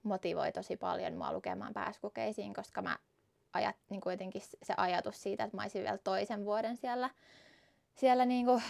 motivoi 0.04 0.52
tosi 0.52 0.78
paljon 0.78 1.14
mua 1.18 1.34
lukemaan 1.34 1.74
pääsykokeisiin, 1.74 2.54
koska 2.54 2.82
mä 2.82 2.98
ajat, 3.54 3.76
niin 3.90 4.02
jotenkin 4.06 4.42
se 4.64 4.74
ajatus 4.78 5.24
siitä, 5.24 5.44
että 5.44 5.58
mä 5.58 5.62
olisin 5.64 5.84
vielä 5.84 5.98
toisen 5.98 6.46
vuoden 6.46 6.78
siellä, 6.78 7.10
siellä 7.96 8.26
niinku 8.26 8.62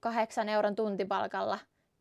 kahdeksan 0.00 0.48
euron 0.48 0.76
tuntipalkalla 0.76 1.58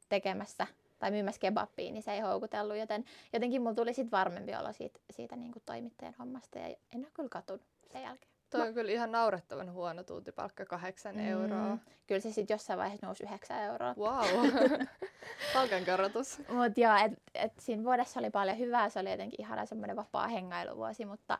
tekemässä 0.09 0.67
tai 0.99 1.11
myymässä 1.11 1.39
kebabia, 1.39 1.91
niin 1.91 2.03
se 2.03 2.11
ei 2.13 2.19
houkutellut, 2.19 2.77
joten 2.77 3.05
jotenkin 3.33 3.61
mulla 3.61 3.75
tuli 3.75 3.93
sitten 3.93 4.11
varmempi 4.11 4.55
olo 4.55 4.73
siitä, 4.73 4.99
siitä 5.11 5.35
niin 5.35 5.51
kuin 5.51 5.63
toimittajan 5.65 6.15
hommasta 6.19 6.59
ja 6.59 6.65
en 6.67 6.99
ole 6.99 7.07
kyllä 7.13 7.29
katunut 7.29 7.61
sen 7.91 8.01
jälkeen. 8.01 8.31
Toi 8.49 8.67
on 8.67 8.73
kyllä 8.73 8.91
ihan 8.91 9.11
naurettavan 9.11 9.73
huono 9.73 10.03
tuntipalkka, 10.03 10.65
kahdeksan 10.65 11.15
Mm. 11.15 11.27
euroa. 11.27 11.77
Kyllä 12.07 12.21
se 12.21 12.31
sitten 12.31 12.55
jossain 12.55 12.79
vaiheessa 12.79 13.05
nousi 13.05 13.23
9 13.23 13.61
euroa. 13.61 13.95
Wow. 13.97 14.47
Palkankorotus. 15.53 16.37
Mutta 16.49 16.79
joo, 16.81 16.95
et, 17.05 17.11
et 17.33 17.53
siinä 17.59 17.83
vuodessa 17.83 18.19
oli 18.19 18.29
paljon 18.29 18.57
hyvää, 18.57 18.89
se 18.89 18.99
oli 18.99 19.11
jotenkin 19.11 19.41
ihana 19.41 19.65
semmoinen 19.65 19.95
vapaa 19.95 20.27
hengailuvuosi, 20.27 21.05
mutta 21.05 21.37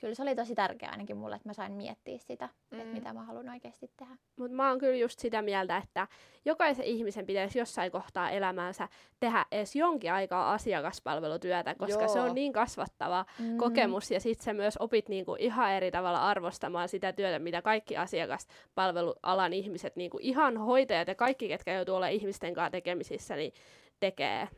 kyllä 0.00 0.14
se 0.14 0.22
oli 0.22 0.34
tosi 0.34 0.54
tärkeää 0.54 0.92
ainakin 0.92 1.16
mulle, 1.16 1.36
että 1.36 1.48
mä 1.48 1.52
sain 1.52 1.72
miettiä 1.72 2.18
sitä, 2.18 2.48
mm. 2.70 2.80
Että 2.80 2.94
mitä 2.94 3.12
mä 3.12 3.24
haluan 3.24 3.48
oikeasti 3.48 3.90
tehdä. 3.96 4.16
Mutta 4.36 4.56
mä 4.56 4.68
oon 4.68 4.78
kyllä 4.78 4.96
just 4.96 5.18
sitä 5.18 5.42
mieltä, 5.42 5.76
että 5.76 6.08
jokaisen 6.44 6.84
ihmisen 6.84 7.26
pitäisi 7.26 7.58
jossain 7.58 7.92
kohtaa 7.92 8.30
elämäänsä 8.30 8.88
tehdä 9.20 9.46
edes 9.52 9.76
jonkin 9.76 10.12
aikaa 10.12 10.52
asiakaspalvelutyötä, 10.52 11.74
koska 11.74 12.08
se 12.08 12.18
Joo. 12.18 12.28
on 12.28 12.34
niin 12.34 12.52
kasvattava 12.52 13.24
mm. 13.38 13.56
kokemus 13.56 14.10
ja 14.10 14.20
sit 14.20 14.40
sä 14.40 14.52
myös 14.52 14.76
opit 14.76 15.08
niinku 15.08 15.36
ihan 15.38 15.72
eri 15.72 15.90
tavalla 15.90 16.28
arvostamaan 16.28 16.88
sitä 16.88 17.12
työtä, 17.12 17.38
mitä 17.38 17.62
kaikki 17.62 17.96
asiakaspalvelualan 17.96 19.52
ihmiset, 19.52 19.96
niinku 19.96 20.18
ihan 20.20 20.56
hoitajat 20.56 21.08
ja 21.08 21.14
kaikki, 21.14 21.48
ketkä 21.48 21.74
joutuu 21.74 21.94
olla 21.94 22.08
ihmisten 22.08 22.54
kanssa 22.54 22.70
tekemisissä, 22.70 23.36
niin 23.36 23.52
tekee. 24.00 24.48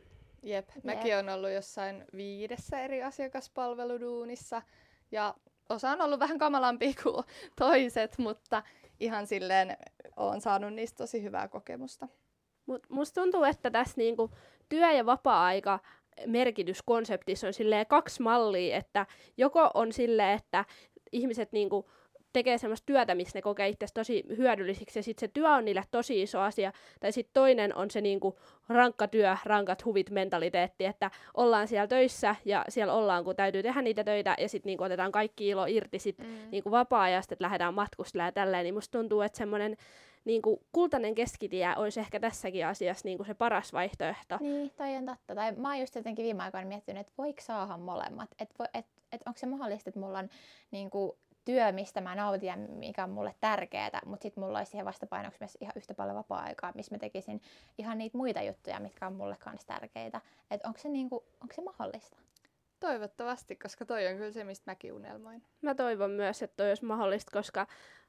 Jep, 0.43 0.69
mäkin 0.83 1.15
olen 1.15 1.29
ollut 1.29 1.51
jossain 1.51 2.05
viidessä 2.15 2.79
eri 2.79 3.03
asiakaspalveluduunissa 3.03 4.61
ja 5.13 5.35
osa 5.69 5.91
on 5.91 6.01
ollut 6.01 6.19
vähän 6.19 6.37
kamalampi 6.37 6.93
kuin 7.03 7.25
toiset, 7.55 8.17
mutta 8.17 8.63
ihan 8.99 9.27
silleen 9.27 9.77
olen 10.17 10.41
saanut 10.41 10.73
niistä 10.73 10.97
tosi 10.97 11.23
hyvää 11.23 11.47
kokemusta. 11.47 12.07
Mut 12.65 12.89
musta 12.89 13.21
tuntuu, 13.21 13.43
että 13.43 13.71
tässä 13.71 13.93
niinku 13.97 14.31
työ- 14.69 14.91
ja 14.91 15.05
vapaa-aika 15.05 15.79
merkityskonseptissa 16.27 17.47
on 17.47 17.53
kaksi 17.87 18.21
mallia, 18.21 18.77
että 18.77 19.05
joko 19.37 19.71
on 19.73 19.93
silleen, 19.93 20.37
että 20.37 20.65
ihmiset 21.11 21.51
niinku 21.51 21.91
tekee 22.33 22.57
semmoista 22.57 22.85
työtä, 22.85 23.15
missä 23.15 23.37
ne 23.37 23.41
kokee 23.41 23.67
itse 23.67 23.85
tosi 23.93 24.23
hyödyllisiksi, 24.37 24.99
ja 24.99 25.03
sitten 25.03 25.27
se 25.29 25.31
työ 25.33 25.49
on 25.49 25.65
niille 25.65 25.83
tosi 25.91 26.21
iso 26.21 26.39
asia, 26.39 26.71
tai 26.99 27.11
sitten 27.11 27.33
toinen 27.33 27.75
on 27.75 27.91
se 27.91 28.01
niinku 28.01 28.39
rankka 28.69 29.07
työ, 29.07 29.37
rankat 29.45 29.85
huvit 29.85 30.09
mentaliteetti, 30.09 30.85
että 30.85 31.11
ollaan 31.33 31.67
siellä 31.67 31.87
töissä, 31.87 32.35
ja 32.45 32.65
siellä 32.69 32.93
ollaan, 32.93 33.23
kun 33.23 33.35
täytyy 33.35 33.63
tehdä 33.63 33.81
niitä 33.81 34.03
töitä, 34.03 34.35
ja 34.39 34.49
sitten 34.49 34.69
niinku 34.69 34.83
otetaan 34.83 35.11
kaikki 35.11 35.49
ilo 35.49 35.65
irti 35.65 35.99
sit 35.99 36.17
Mm. 36.17 36.25
niin 36.51 36.63
kuin 36.63 36.71
vapaa-ajasta, 36.71 37.33
että 37.33 37.43
lähdetään 37.43 37.73
matkustelemaan 37.73 38.27
ja 38.27 38.31
tälleen, 38.31 38.63
niin 38.63 38.73
musta 38.73 38.97
tuntuu, 38.99 39.21
että 39.21 39.37
semmoinen 39.37 39.77
niin 40.25 40.41
kuin 40.41 40.59
kultainen 40.71 41.15
keskitie 41.15 41.67
olisi 41.77 41.99
ehkä 41.99 42.19
tässäkin 42.19 42.67
asiassa 42.67 43.07
niin 43.07 43.17
kuin 43.17 43.27
se 43.27 43.33
paras 43.33 43.73
vaihtoehto. 43.73 44.37
Niin, 44.39 44.71
toi 44.77 44.95
on 44.95 45.05
totta. 45.05 45.35
Tai 45.35 45.51
mä 45.51 45.67
oon 45.69 45.79
just 45.79 45.95
jotenkin 45.95 46.25
viime 46.25 46.43
aikoina 46.43 46.67
miettinyt, 46.67 47.01
että 47.01 47.13
voiko 47.17 47.41
saada 47.41 47.77
molemmat. 47.77 48.29
Että 48.39 48.69
et, 48.73 48.85
et, 49.11 49.21
onko 49.25 49.37
se 49.37 49.45
mahdollista, 49.45 49.89
että 49.89 49.99
mulla 49.99 50.19
on 50.19 50.29
niin 50.71 50.89
kuin, 50.89 51.11
työ, 51.45 51.71
mistä 51.71 52.01
mä 52.01 52.15
nautin 52.15 52.47
ja 52.47 52.57
mikä 52.57 53.03
on 53.03 53.09
mulle 53.09 53.35
tärkeää, 53.39 54.01
mutta 54.05 54.23
sitten 54.23 54.43
mulla 54.43 54.57
olisi 54.57 54.69
siihen 54.71 54.85
vastapainoksi 54.85 55.37
myös 55.39 55.57
ihan 55.61 55.73
yhtä 55.75 55.93
paljon 55.93 56.15
vapaa-aikaa, 56.15 56.71
missä 56.75 56.95
mä 56.95 56.99
tekisin 56.99 57.41
ihan 57.77 57.97
niitä 57.97 58.17
muita 58.17 58.41
juttuja, 58.41 58.79
mitkä 58.79 59.07
on 59.07 59.13
mulle 59.13 59.37
kanssa 59.39 59.67
tärkeitä. 59.67 60.21
Että 60.51 60.67
onko 60.67 60.79
se, 60.79 60.89
niinku, 60.89 61.15
onko 61.41 61.53
se 61.53 61.61
mahdollista? 61.61 62.17
Toivottavasti, 62.79 63.55
koska 63.55 63.85
toi 63.85 64.07
on 64.07 64.17
kyllä 64.17 64.31
se, 64.31 64.43
mistä 64.43 64.71
mäkin 64.71 64.93
unelmoin. 64.93 65.43
Mä 65.61 65.75
toivon 65.75 66.11
myös, 66.11 66.43
että 66.43 66.57
toi 66.57 66.69
olisi 66.69 66.85
mahdollista, 66.85 67.31
koska 67.31 67.67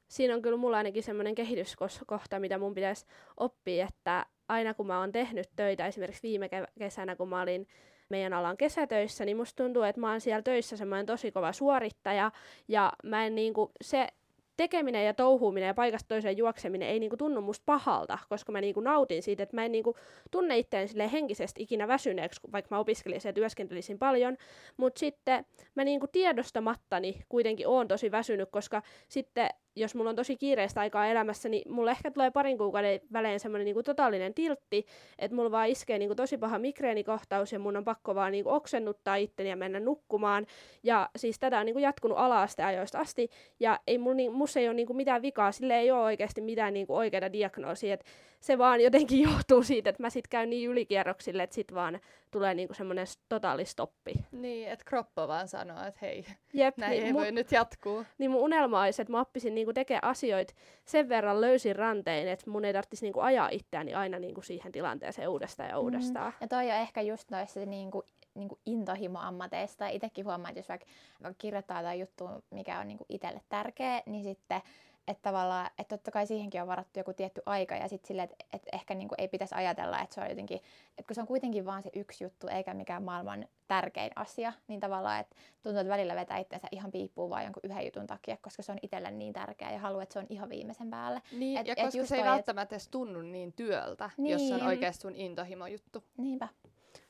siinä 0.09 0.35
on 0.35 0.43
kyllä 0.43 0.57
mulla 0.57 0.77
ainakin 0.77 1.03
semmoinen 1.03 1.35
kehityskohta, 1.35 2.39
mitä 2.39 2.59
mun 2.59 2.75
pitäisi 2.75 3.07
oppia, 3.37 3.87
että 3.89 4.27
aina 4.49 4.75
kun 4.75 4.87
mä 4.87 5.01
oon 5.01 5.13
tehnyt 5.13 5.51
töitä, 5.57 5.87
esimerkiksi 5.87 6.29
viime 6.29 6.47
ke- 6.47 6.73
kesänä, 6.79 7.17
kun 7.17 7.29
mä 7.29 7.43
olin 7.43 7.67
meidän 8.09 8.33
alan 8.33 8.57
kesätöissä, 8.57 9.25
niin 9.25 9.37
musta 9.37 9.63
tuntuu, 9.65 9.83
että 9.83 10.01
mä 10.01 10.11
oon 10.11 10.21
siellä 10.21 10.43
töissä 10.43 10.77
semmoinen 10.77 11.07
tosi 11.07 11.33
kova 11.33 11.53
suorittaja, 11.53 12.31
ja 12.69 12.93
mä 13.05 13.27
en 13.27 13.35
niinku, 13.35 13.73
se 13.81 14.09
tekeminen 14.57 15.07
ja 15.07 15.15
touhuuminen 15.15 15.67
ja 15.67 15.75
paikasta 15.75 16.09
toiseen 16.09 16.37
juokseminen 16.37 16.89
ei 16.89 17.01
niinku 17.01 17.17
tunnu 17.17 17.41
musta 17.41 17.63
pahalta, 17.67 18.19
koska 18.29 18.53
mä 18.53 18.61
niinku 18.61 18.81
nautin 18.81 19.23
siitä, 19.23 19.43
että 19.43 19.57
mä 19.57 19.65
en 19.65 19.73
niinku 19.73 19.97
tunne 20.31 20.59
itseäni 20.59 20.89
silleen 20.89 21.11
henkisesti 21.11 21.63
ikinä 21.63 21.89
väsyneeksi, 21.89 22.41
vaikka 22.53 22.75
mä 22.75 22.79
opiskelisin 22.79 23.29
ja 23.29 23.33
työskentelisin 23.33 23.99
paljon, 23.99 24.37
mutta 24.77 24.99
sitten 24.99 25.47
mä 25.75 25.85
niinku 25.85 26.07
tiedostamattani 26.07 27.21
kuitenkin 27.29 27.69
oon 27.69 27.89
tosi 27.89 28.11
väsynyt, 28.11 28.51
koska 28.51 28.83
sitten 29.09 29.49
jos 29.77 29.95
mulla 29.95 30.11
on 30.11 30.17
tosi 30.17 30.37
kiireistä 30.37 30.81
aikaa 30.81 31.07
elämässä, 31.07 31.49
niin 31.49 31.73
mulle 31.73 31.91
ehkä 31.91 32.11
tulee 32.11 32.31
parin 32.31 32.59
kuukauden 32.59 33.01
välein 33.13 33.41
semmoinen 33.41 33.65
niinku 33.65 33.83
totaalinen 33.83 34.35
tiltti, 34.35 34.87
että 35.19 35.35
mulla 35.35 35.51
vaan 35.51 35.69
iskee 35.69 35.99
niinku 35.99 36.15
tosi 36.15 36.39
paha 36.39 36.59
migreenikohtaus 36.59 37.53
ja 37.53 37.59
mun 37.59 37.77
on 37.77 37.85
pakko 37.85 38.15
vaan 38.15 38.33
niinku 38.33 38.51
oksennuttaa 38.51 39.17
itteni 39.17 39.51
ja 39.51 39.57
mennä 39.57 39.81
nukkumaan. 39.81 40.47
Ja 40.83 41.11
siis 41.17 41.39
tätä 41.39 41.59
on 41.59 41.67
niinku 41.67 41.79
jatkunut 41.79 42.19
ala-asteajoista 42.19 42.99
asti 42.99 43.29
ja 43.61 43.81
ei 43.87 43.99
mulla, 43.99 44.17
ni, 44.17 44.29
musta 44.29 44.61
ei 44.61 44.69
ole 44.69 44.75
niinku 44.75 44.95
mitään 44.95 45.23
vikaa, 45.23 45.53
sille 45.53 45.79
ei 45.79 45.91
ole 45.91 46.03
oikeasti 46.03 46.41
mitään 46.41 46.75
niinku 46.75 46.97
oikeita 46.97 47.33
diagnoosia, 47.33 47.95
että 47.95 48.07
se 48.45 48.59
vaan 48.59 48.81
jotenkin 48.81 49.21
johtuu 49.31 49.63
siitä, 49.63 49.91
että 49.91 50.03
mä 50.03 50.11
sit 50.11 50.29
käyn 50.29 50.51
niin 50.51 50.71
ylikierroksille, 50.71 51.43
että 51.43 51.55
sit 51.55 51.75
vaan 51.75 52.01
tulee 52.31 52.55
niinku 52.55 52.75
semmoinen 52.75 53.07
totaalistoppi. 53.29 54.13
Niin, 54.33 54.69
että 54.69 54.85
kroppa 54.85 55.29
vaan 55.29 55.49
sanoo, 55.49 55.85
että 55.87 55.99
hei, 56.03 56.25
Jep, 56.53 56.77
näin 56.77 56.91
niin 56.91 57.05
ei 57.05 57.13
mun- 57.13 57.21
voi 57.23 57.33
nyt 57.33 57.53
jatkuu. 57.53 58.05
niin 58.19 58.31
mun 58.31 58.41
unelma 58.41 58.83
olisi, 58.83 59.03
että 59.03 59.13
mä 59.13 59.21
oppisin 59.21 59.55
niinku 59.55 59.73
tekemään 59.73 60.05
asioita 60.05 60.55
sen 60.85 61.09
verran 61.09 61.41
löysin 61.41 61.77
rantein, 61.77 62.29
että 62.29 62.51
mun 62.51 62.65
ei 62.65 62.73
tarvitsisi 62.73 63.05
niinku 63.05 63.21
ajaa 63.21 63.49
itseäni 63.53 63.95
aina 63.95 64.19
niinku 64.19 64.43
siihen 64.43 64.73
tilanteeseen 64.73 65.29
uudestaan 65.29 65.69
ja 65.69 65.79
uudestaan. 65.79 66.33
Ja 66.41 66.49
toi 66.49 66.65
on 66.71 66.77
ehkä 66.77 67.01
just 67.03 67.31
noissa 67.31 67.61
niinku, 67.61 68.03
niinku 68.35 68.59
intohimo-ammateista. 68.67 69.89
Itsekin 69.89 70.25
huomaa, 70.25 70.49
että 70.49 70.59
jos 70.59 70.69
vaikka, 70.69 70.87
vaikka 71.23 71.39
kirjoittaa 71.39 71.81
jotain 71.81 72.01
juttua, 72.01 72.41
mikä 72.51 72.79
on 72.81 72.89
niinku 72.89 73.05
itselle 73.09 73.41
tärkeä, 73.49 74.03
niin 74.07 74.25
sitten 74.25 74.61
että 75.09 75.23
tavallaan, 75.23 75.67
että 75.79 75.97
totta 75.97 76.11
kai 76.11 76.27
siihenkin 76.27 76.63
on 76.63 76.69
varattu 76.69 76.99
joku 77.01 77.13
tietty 77.13 77.43
aika 77.47 77.75
ja 77.77 77.89
sitten 77.89 78.09
silleen, 78.09 78.29
että, 78.33 78.45
että 78.53 78.69
ehkä 78.73 78.95
niinku 78.95 79.15
ei 79.19 79.29
pitäisi 79.29 79.55
ajatella, 79.55 80.01
että 80.01 80.15
se 80.15 80.21
on 80.21 80.29
jotenkin, 80.29 80.57
että 80.89 81.03
kun 81.07 81.15
se 81.15 81.21
on 81.21 81.27
kuitenkin 81.27 81.67
vaan 81.67 81.83
se 81.83 81.91
yksi 81.97 82.25
juttu 82.25 82.47
eikä 82.49 82.75
mikään 82.75 83.03
maailman 83.03 83.49
tärkein 83.69 84.11
asia, 84.17 84.53
niin 84.69 84.81
tavallaan, 84.81 85.21
että 85.21 85.37
tuntuu, 85.63 85.81
että 85.81 85.93
välillä 85.93 86.15
vetää 86.17 86.39
itsensä 86.39 86.69
ihan 86.73 86.91
piippuun 86.93 87.31
vaan 87.31 87.45
jonkun 87.45 87.61
yhden 87.65 87.85
jutun 87.85 88.07
takia, 88.07 88.37
koska 88.43 88.63
se 88.63 88.73
on 88.73 88.79
itselle 88.83 89.11
niin 89.11 89.33
tärkeä 89.33 89.73
ja 89.73 89.79
haluaa, 89.79 90.03
että 90.03 90.13
se 90.13 90.19
on 90.19 90.27
ihan 90.29 90.49
viimeisen 90.49 90.91
päälle. 90.91 91.23
Niin, 91.33 91.59
Et- 91.59 91.67
ja 91.67 91.75
et 91.77 91.85
koska 91.85 91.99
just 91.99 92.09
se 92.09 92.15
ei 92.17 92.21
toi, 92.23 92.29
et- 92.29 92.33
välttämättä 92.35 92.75
edes 92.75 92.89
tunnu 92.89 93.23
niin 93.23 93.53
työltä, 93.53 94.11
jos 94.19 94.49
se 94.49 94.55
on 94.55 94.61
Niin. 94.61 94.69
oikeasti 94.69 95.03
sun 95.03 95.17
intohimo-juttu. 95.17 96.05
Niinpä. 96.17 96.49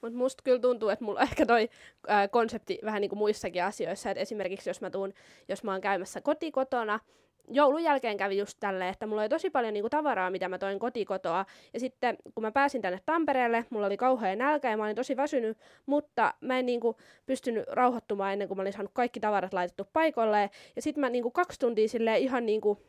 Mutta 0.03 0.19
musta 0.19 0.43
kyllä 0.43 0.59
tuntuu, 0.59 0.89
että 0.89 1.05
mulla 1.05 1.21
on 1.21 1.27
ehkä 1.27 1.47
toi 1.47 1.69
ää, 2.09 2.29
konsepti 2.29 2.79
vähän 2.85 3.01
niin 3.01 3.09
kuin 3.09 3.19
muissakin 3.19 3.65
asioissa, 3.65 4.11
että 4.11 4.21
esimerkiksi 4.21 4.71
jos 4.71 4.81
mä 4.81 4.91
tuun, 4.91 5.13
jos 5.49 5.65
mä 5.65 5.73
oon 5.73 5.81
käymässä 5.81 6.21
kotikotona, 6.21 7.01
joulun 7.49 7.83
jälkeen 7.83 8.17
kävi 8.17 8.39
just 8.39 8.57
tälleen, 8.61 8.91
että 8.91 9.07
mulla 9.07 9.23
oli 9.23 9.29
tosi 9.29 9.51
paljon 9.51 9.73
niinku 9.73 9.91
tavaraa, 9.91 10.31
mitä 10.31 10.49
mä 10.49 10.59
toin 10.59 10.79
kotikotoa. 10.79 11.47
Ja 11.75 11.81
sitten 11.81 12.17
kun 12.35 12.43
mä 12.43 12.53
pääsin 12.53 12.83
tänne 12.83 13.01
Tampereelle, 13.07 13.65
mulla 13.71 13.87
oli 13.87 13.97
kauhea 13.97 14.37
nälkä 14.37 14.71
ja 14.71 14.77
mä 14.77 14.85
olin 14.85 14.97
tosi 14.97 15.17
väsynyt, 15.17 15.59
mutta 15.87 16.35
mä 16.41 16.59
en 16.59 16.67
niinku 16.67 16.97
pystynyt 17.27 17.65
rauhoittumaan 17.69 18.33
ennen 18.33 18.49
kuin 18.49 18.59
mä 18.59 18.63
olin 18.63 18.73
saanut 18.73 18.93
kaikki 18.95 19.21
tavarat 19.21 19.53
laitettu 19.53 19.89
paikoilleen. 19.93 20.51
Ja 20.77 20.83
sitten 20.83 21.01
mä 21.01 21.09
niinku 21.09 21.31
kaksi 21.31 21.61
tuntia 21.61 21.89
silleen 21.89 22.23
ihan 22.23 22.47
niinku 22.47 22.83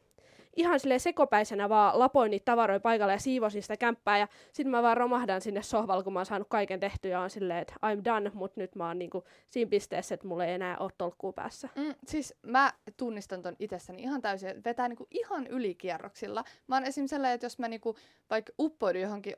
ihan 0.56 0.80
sille 0.80 1.00
sekopäisenä 1.00 1.70
vaan 1.70 2.00
lapoin 2.00 2.32
niitä 2.32 2.46
tavaroja 2.46 2.80
paikalle 2.80 3.14
ja 3.14 3.20
siivosin 3.20 3.62
sitä 3.62 3.78
kämppää 3.78 4.18
ja 4.18 4.28
sitten 4.54 4.72
mä 4.72 4.84
vaan 4.84 4.98
romahdan 4.98 5.42
sinne 5.42 5.64
sohvalle, 5.64 6.04
kun 6.04 6.14
mä 6.14 6.20
oon 6.20 6.26
saanut 6.26 6.48
kaiken 6.48 6.80
tehtyä 6.80 7.12
ja 7.12 7.20
on 7.20 7.30
silleen, 7.30 7.60
että 7.60 7.74
I'm 7.74 8.06
done, 8.06 8.32
mutta 8.34 8.62
nyt 8.62 8.76
mä 8.76 8.88
oon 8.88 9.00
niinku 9.00 9.24
siinä 9.50 9.70
pisteessä, 9.70 10.16
että 10.16 10.28
mulla 10.28 10.46
ei 10.46 10.54
enää 10.54 10.78
ole 10.78 10.92
tolkkuu 10.98 11.34
päässä. 11.34 11.70
Mm, 11.76 11.96
siis 12.08 12.34
mä 12.42 12.74
tunnistan 12.98 13.42
ton 13.42 13.56
itsessäni 13.60 14.02
ihan 14.02 14.22
täysin, 14.22 14.50
että 14.50 14.70
vetää 14.70 14.88
niinku 14.88 15.08
ihan 15.12 15.48
ylikierroksilla. 15.48 16.44
Mä 16.68 16.76
oon 16.76 16.86
esimerkiksi 16.86 17.16
sellainen, 17.16 17.36
että 17.36 17.46
jos 17.46 17.60
mä 17.60 17.68
niinku 17.68 17.96
vaikka 18.30 18.54
uppoudun 18.60 19.02
johonkin 19.02 19.34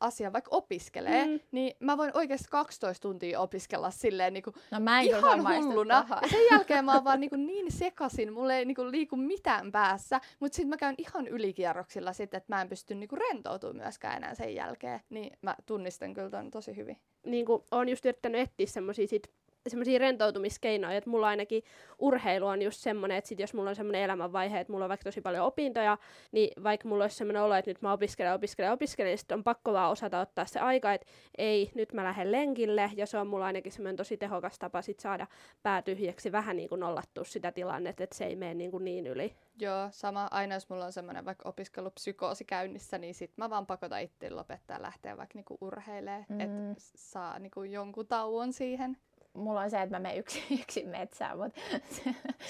asian 0.00 0.32
vaikka 0.32 0.56
opiskelee, 0.56 1.26
Mm. 1.26 1.40
niin 1.52 1.76
mä 1.80 1.96
voin 1.96 2.10
oikeasti 2.14 2.46
12 2.50 3.02
tuntia 3.02 3.40
opiskella 3.40 3.90
silleen 3.90 4.32
niin 4.32 4.42
kuin 4.42 4.54
No 4.70 4.80
mä 4.80 5.00
en 5.00 5.06
ihan 5.06 5.64
hulluna. 5.64 6.06
Ja 6.22 6.28
sen 6.28 6.40
jälkeen 6.50 6.84
mä 6.84 6.94
oon 6.94 7.04
vaan 7.04 7.20
niin, 7.20 7.30
kuin 7.30 7.46
niin 7.46 7.72
sekasin, 7.72 8.32
mulle 8.32 8.58
ei 8.58 8.64
niin 8.64 8.74
kuin 8.74 8.90
liiku 8.90 9.16
mitään 9.16 9.72
päässä, 9.72 10.20
mutta 10.40 10.56
sitten 10.56 10.68
mä 10.68 10.76
käyn 10.76 10.94
ihan 10.98 11.28
ylikierroksilla 11.28 12.12
sitten, 12.12 12.38
että 12.38 12.54
mä 12.54 12.62
en 12.62 12.68
pysty 12.68 12.94
niin 12.94 13.08
kuin 13.08 13.20
rentoutumaan 13.30 13.76
myöskään 13.76 14.16
enää 14.16 14.34
sen 14.34 14.54
jälkeen. 14.54 15.00
Niin 15.10 15.38
mä 15.42 15.56
tunnistan 15.66 16.14
kyllä 16.14 16.30
ton 16.30 16.50
tosi 16.50 16.76
hyvin. 16.76 16.96
niin 17.26 17.46
kuin, 17.46 17.62
olen 17.70 17.88
just 17.88 18.04
yrittänyt 18.04 18.40
etsiä 18.40 18.66
semmoisia 18.66 19.06
sit 19.06 19.30
semmoisia 19.70 19.98
rentoutumiskeinoja, 19.98 20.96
että 20.96 21.10
mulla 21.10 21.26
ainakin 21.26 21.62
urheilu 21.98 22.46
on 22.46 22.62
just 22.62 22.80
semmoinen, 22.80 23.18
että 23.18 23.28
sit 23.28 23.40
jos 23.40 23.54
mulla 23.54 23.70
on 23.70 23.76
semmoinen 23.76 24.02
elämänvaihe, 24.02 24.60
että 24.60 24.72
mulla 24.72 24.84
on 24.84 24.88
vaikka 24.88 25.04
tosi 25.04 25.20
paljon 25.20 25.46
opintoja, 25.46 25.98
niin 26.32 26.62
vaikka 26.62 26.88
mulla 26.88 27.04
olisi 27.04 27.16
semmoinen 27.16 27.42
olo, 27.42 27.54
että 27.54 27.70
nyt 27.70 27.82
mä 27.82 27.92
opiskelen, 27.92 28.34
opiskelen, 28.34 28.72
opiskelen, 28.72 29.10
niin 29.10 29.18
sitten 29.18 29.38
on 29.38 29.44
pakko 29.44 29.72
vaan 29.72 29.90
osata 29.90 30.20
ottaa 30.20 30.46
se 30.46 30.60
aika, 30.60 30.92
että 30.92 31.06
ei, 31.38 31.70
nyt 31.74 31.92
mä 31.92 32.04
lähden 32.04 32.32
lenkille, 32.32 32.90
ja 32.96 33.06
se 33.06 33.18
on 33.18 33.26
mulla 33.26 33.46
ainakin 33.46 33.72
semmoinen 33.72 33.96
tosi 33.96 34.16
tehokas 34.16 34.58
tapa 34.58 34.82
sit 34.82 35.00
saada 35.00 35.26
pää 35.62 35.82
tyhjäksi 35.82 36.32
vähän 36.32 36.56
niin 36.56 36.68
kuin 36.68 36.80
nollattua 36.80 37.24
sitä 37.24 37.52
tilannetta, 37.52 38.04
että 38.04 38.16
se 38.16 38.24
ei 38.24 38.36
mene 38.36 38.54
niin, 38.54 38.70
kuin 38.70 38.84
niin 38.84 39.06
yli. 39.06 39.36
Joo, 39.58 39.88
sama. 39.90 40.28
Aina 40.30 40.54
jos 40.54 40.68
mulla 40.68 40.84
on 40.84 40.92
semmoinen 40.92 41.24
vaikka 41.24 41.48
opiskelupsykoosi 41.48 42.44
käynnissä, 42.44 42.98
niin 42.98 43.14
sit 43.14 43.32
mä 43.36 43.50
vaan 43.50 43.66
pakotan 43.66 44.02
itse 44.02 44.30
lopettaa 44.30 44.76
ja 44.76 44.82
lähteä 44.82 45.16
vaikka 45.16 45.38
niinku 45.38 45.58
urheilee, 45.60 46.26
mm. 46.28 46.34
Mm. 46.34 46.40
että 46.40 46.74
saa 46.96 47.38
niinku 47.38 47.62
jonkun 47.62 48.06
tauon 48.06 48.52
siihen. 48.52 48.96
Mulla 49.36 49.60
on 49.60 49.70
se, 49.70 49.82
että 49.82 49.96
mä 49.96 50.02
menen 50.02 50.18
yksin, 50.18 50.42
yksin 50.62 50.88
metsään, 50.88 51.38
mutta 51.38 51.60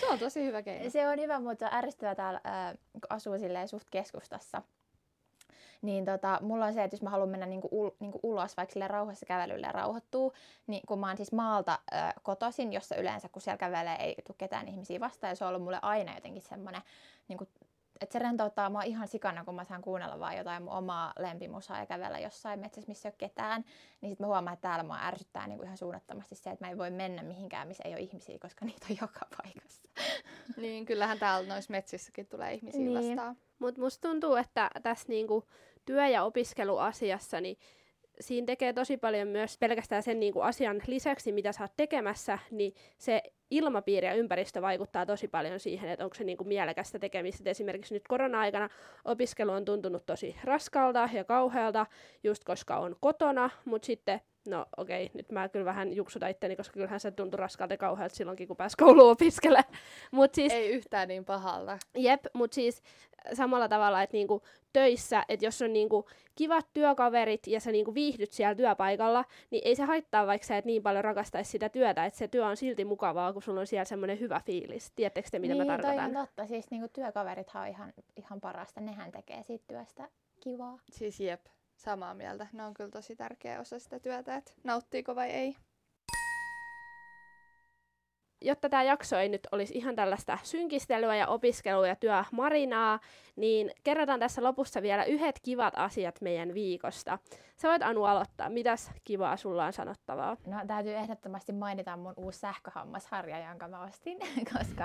Se 0.00 0.06
on 0.10 0.18
tosi 0.18 0.44
hyvä 0.44 0.62
keino. 0.62 0.90
se 0.90 1.08
on 1.08 1.20
hyvä, 1.20 1.40
mutta 1.40 1.58
se 1.58 1.64
on 1.64 1.78
ärsyttävää 1.78 2.14
täällä, 2.14 2.40
äh, 2.46 2.74
kun 2.92 3.00
asuu 3.10 3.38
silleen 3.38 3.68
suht 3.68 3.86
keskustassa. 3.90 4.62
Niin 5.82 6.04
tota, 6.04 6.38
mulla 6.42 6.64
on 6.66 6.74
se, 6.74 6.84
että 6.84 6.94
jos 6.94 7.02
mä 7.02 7.10
haluan 7.10 7.28
mennä 7.28 7.46
niinku 7.46 7.68
ul, 7.70 7.90
niinku 8.00 8.20
ulos 8.22 8.56
vaikka 8.56 8.72
sille 8.72 8.88
rauhassa 8.88 9.26
kävelylle 9.26 9.66
ja 9.66 9.72
rauhoittuu, 9.72 10.32
niin 10.66 10.82
kun 10.88 10.98
mä 10.98 11.06
oon 11.06 11.16
siis 11.16 11.32
maalta 11.32 11.78
äh, 11.94 12.14
kotoisin, 12.22 12.72
jossa 12.72 12.96
yleensä 12.96 13.28
kun 13.28 13.42
siellä 13.42 13.58
kävelee 13.58 13.96
ei 13.96 14.14
tule 14.26 14.36
ketään 14.38 14.68
ihmisiä 14.68 15.00
vastaan, 15.00 15.30
ja 15.30 15.34
se 15.34 15.44
on 15.44 15.48
ollut 15.48 15.62
mulle 15.62 15.78
aina 15.82 16.14
jotenkin 16.14 16.42
semmoinen, 16.42 16.82
niinku, 17.28 17.48
että 18.00 18.12
se 18.12 18.18
rentouttaa 18.18 18.70
mua 18.70 18.82
ihan 18.82 19.08
sikana, 19.08 19.44
kun 19.44 19.54
mä 19.54 19.64
saan 19.64 19.82
kuunnella 19.82 20.20
vaan 20.20 20.36
jotain 20.36 20.62
mun 20.62 20.72
omaa 20.72 21.12
lempimusaa 21.18 21.78
ja 21.78 21.86
kävellä 21.86 22.18
jossain 22.18 22.60
metsässä, 22.60 22.88
missä 22.88 23.08
ei 23.08 23.10
ole 23.10 23.16
ketään. 23.18 23.64
Niin 24.00 24.10
sitten 24.10 24.24
mä 24.24 24.28
huomaan, 24.32 24.54
että 24.54 24.68
täällä 24.68 24.82
mua 24.84 24.98
ärsyttää 25.02 25.46
niinku 25.46 25.64
ihan 25.64 25.76
suunnattomasti 25.76 26.34
se, 26.34 26.50
että 26.50 26.64
mä 26.64 26.70
en 26.70 26.78
voi 26.78 26.90
mennä 26.90 27.22
mihinkään, 27.22 27.68
missä 27.68 27.82
ei 27.86 27.92
ole 27.92 28.00
ihmisiä, 28.00 28.38
koska 28.38 28.64
niitä 28.66 28.86
on 28.90 28.96
joka 29.00 29.20
paikassa. 29.42 29.82
Niin, 30.56 30.86
kyllähän 30.86 31.18
täällä 31.18 31.48
noissa 31.48 31.70
metsissäkin 31.72 32.26
tulee 32.26 32.54
ihmisiä 32.54 32.80
Niin. 32.80 33.08
vastaan. 33.16 33.36
Mutta 33.58 33.80
musta 33.80 34.08
tuntuu, 34.08 34.34
että 34.36 34.70
tässä 34.82 35.08
niinku 35.08 35.44
työ- 35.84 36.08
ja 36.08 36.24
opiskeluasiassa, 36.24 37.40
niin 37.40 37.56
siinä 38.20 38.46
tekee 38.46 38.72
tosi 38.72 38.96
paljon 38.96 39.28
myös 39.28 39.58
pelkästään 39.58 40.02
sen 40.02 40.20
niinku 40.20 40.40
asian 40.40 40.82
lisäksi, 40.86 41.32
mitä 41.32 41.52
sä 41.52 41.64
oot 41.64 41.72
tekemässä, 41.76 42.38
niin 42.50 42.74
se 42.98 43.22
ilmapiiri 43.50 44.06
ja 44.06 44.14
ympäristö 44.14 44.62
vaikuttaa 44.62 45.06
tosi 45.06 45.28
paljon 45.28 45.60
siihen, 45.60 45.90
että 45.90 46.04
onko 46.04 46.14
se 46.14 46.24
niinku 46.24 46.44
mielekästä 46.44 46.98
tekemistä. 46.98 47.42
Et 47.42 47.46
esimerkiksi 47.46 47.94
nyt 47.94 48.08
korona-aikana 48.08 48.68
opiskelu 49.04 49.50
on 49.50 49.64
tuntunut 49.64 50.06
tosi 50.06 50.36
raskalta 50.44 51.08
ja 51.12 51.24
kauhealta, 51.24 51.86
just 52.24 52.44
koska 52.44 52.76
on 52.76 52.96
kotona, 53.00 53.50
mutta 53.64 53.86
sitten 53.86 54.20
No 54.46 54.66
okei, 54.76 55.10
nyt 55.14 55.32
mä 55.32 55.48
kyllä 55.48 55.64
vähän 55.64 55.96
juksutan 55.96 56.30
itteni, 56.30 56.56
koska 56.56 56.74
kyllähän 56.74 57.00
se 57.00 57.10
tuntui 57.10 57.38
raskaalta 57.38 57.74
ja 57.74 57.78
kauhealta 57.78 58.14
silloinkin, 58.14 58.48
kun 58.48 58.56
pääsi 58.56 58.76
kouluun 58.76 59.10
opiskelemaan. 59.10 59.74
Mut 60.12 60.34
siis, 60.34 60.52
Ei 60.52 60.68
yhtään 60.68 61.08
niin 61.08 61.24
pahalta. 61.24 61.78
Jep, 61.94 62.24
mutta 62.32 62.54
siis 62.54 62.82
samalla 63.32 63.68
tavalla, 63.68 64.02
että 64.02 64.16
niinku 64.16 64.42
töissä, 64.72 65.24
että 65.28 65.46
jos 65.46 65.62
on 65.62 65.72
niinku 65.72 66.08
kivat 66.34 66.66
työkaverit 66.74 67.46
ja 67.46 67.60
sä 67.60 67.72
niinku 67.72 67.94
viihdyt 67.94 68.32
siellä 68.32 68.54
työpaikalla, 68.54 69.24
niin 69.50 69.62
ei 69.64 69.76
se 69.76 69.84
haittaa, 69.84 70.26
vaikka 70.26 70.46
sä 70.46 70.56
et 70.56 70.64
niin 70.64 70.82
paljon 70.82 71.04
rakastaisi 71.04 71.50
sitä 71.50 71.68
työtä, 71.68 72.04
että 72.04 72.18
se 72.18 72.28
työ 72.28 72.46
on 72.46 72.56
silti 72.56 72.84
mukavaa, 72.84 73.32
kun 73.32 73.42
sulla 73.42 73.60
on 73.60 73.66
siellä 73.66 73.84
semmoinen 73.84 74.20
hyvä 74.20 74.40
fiilis. 74.46 74.90
Tiedättekö 74.90 75.28
te, 75.30 75.38
mitä 75.38 75.54
niin, 75.54 75.66
mä 75.66 75.72
tarkoitan? 75.72 76.16
on 76.16 76.26
totta. 76.26 76.46
Siis 76.46 76.70
niinku 76.70 76.88
työkaverithan 76.88 77.62
on 77.62 77.68
ihan, 77.68 77.92
ihan 78.16 78.40
parasta. 78.40 78.80
Nehän 78.80 79.12
tekee 79.12 79.42
siitä 79.42 79.64
työstä 79.68 80.08
kivaa. 80.40 80.78
Siis 80.92 81.20
jep, 81.20 81.40
samaa 81.76 82.14
mieltä. 82.14 82.46
Ne 82.52 82.64
on 82.64 82.74
kyllä 82.74 82.90
tosi 82.90 83.16
tärkeä 83.16 83.60
osa 83.60 83.78
sitä 83.78 84.00
työtä, 84.00 84.36
että 84.36 84.52
nauttiiko 84.64 85.16
vai 85.16 85.30
ei. 85.30 85.56
Jotta 88.40 88.68
tämä 88.68 88.82
jakso 88.82 89.18
ei 89.18 89.28
nyt 89.28 89.48
olisi 89.52 89.74
ihan 89.78 89.96
tällaista 89.96 90.38
synkistelyä 90.42 91.16
ja 91.16 91.26
opiskelua 91.26 91.86
ja 91.86 91.96
työmarinaa, 91.96 93.00
niin 93.36 93.70
kerrotaan 93.84 94.20
tässä 94.20 94.42
lopussa 94.42 94.82
vielä 94.82 95.04
yhdet 95.04 95.40
kivat 95.42 95.74
asiat 95.76 96.20
meidän 96.20 96.54
viikosta. 96.54 97.18
Sä 97.56 97.68
voit 97.68 97.82
Anu 97.82 98.04
aloittaa. 98.04 98.48
Mitäs 98.48 98.90
kivaa 99.04 99.36
sulla 99.36 99.64
on 99.64 99.72
sanottavaa? 99.72 100.36
No 100.46 100.56
täytyy 100.66 100.94
ehdottomasti 100.94 101.52
mainita 101.52 101.96
mun 101.96 102.14
uusi 102.16 102.38
sähköhammasharja, 102.38 103.48
jonka 103.48 103.68
mä 103.68 103.82
ostin, 103.82 104.18
koska 104.58 104.84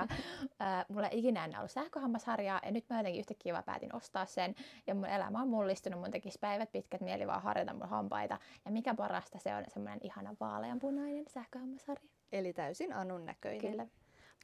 äh, 0.62 0.84
mulla 0.88 1.08
ei 1.08 1.18
ikinä 1.18 1.44
enää 1.44 1.60
ollut 1.60 1.70
sähköhammasharjaa 1.70 2.60
ja 2.64 2.70
nyt 2.70 2.84
mä 2.90 2.96
jotenkin 2.96 3.20
yhtäkkiä 3.20 3.52
vaan 3.52 3.64
päätin 3.64 3.96
ostaa 3.96 4.26
sen 4.26 4.54
ja 4.86 4.94
mun 4.94 5.06
elämä 5.06 5.42
on 5.42 5.48
mullistunut, 5.48 6.00
mun 6.00 6.10
tekisi 6.10 6.38
päivät 6.38 6.72
pitkät 6.72 7.00
mieli 7.00 7.26
vaan 7.26 7.42
harjata 7.42 7.74
mun 7.74 7.88
hampaita 7.88 8.38
ja 8.64 8.70
mikä 8.70 8.94
parasta 8.94 9.38
se 9.38 9.54
on 9.54 9.64
semmoinen 9.68 10.00
ihana 10.02 10.34
vaaleanpunainen 10.40 11.24
sähköhammasharja. 11.28 12.21
Eli 12.32 12.52
täysin 12.52 12.92
Anun 12.92 13.26
näköinen. 13.26 13.70
Kyllä. 13.70 13.86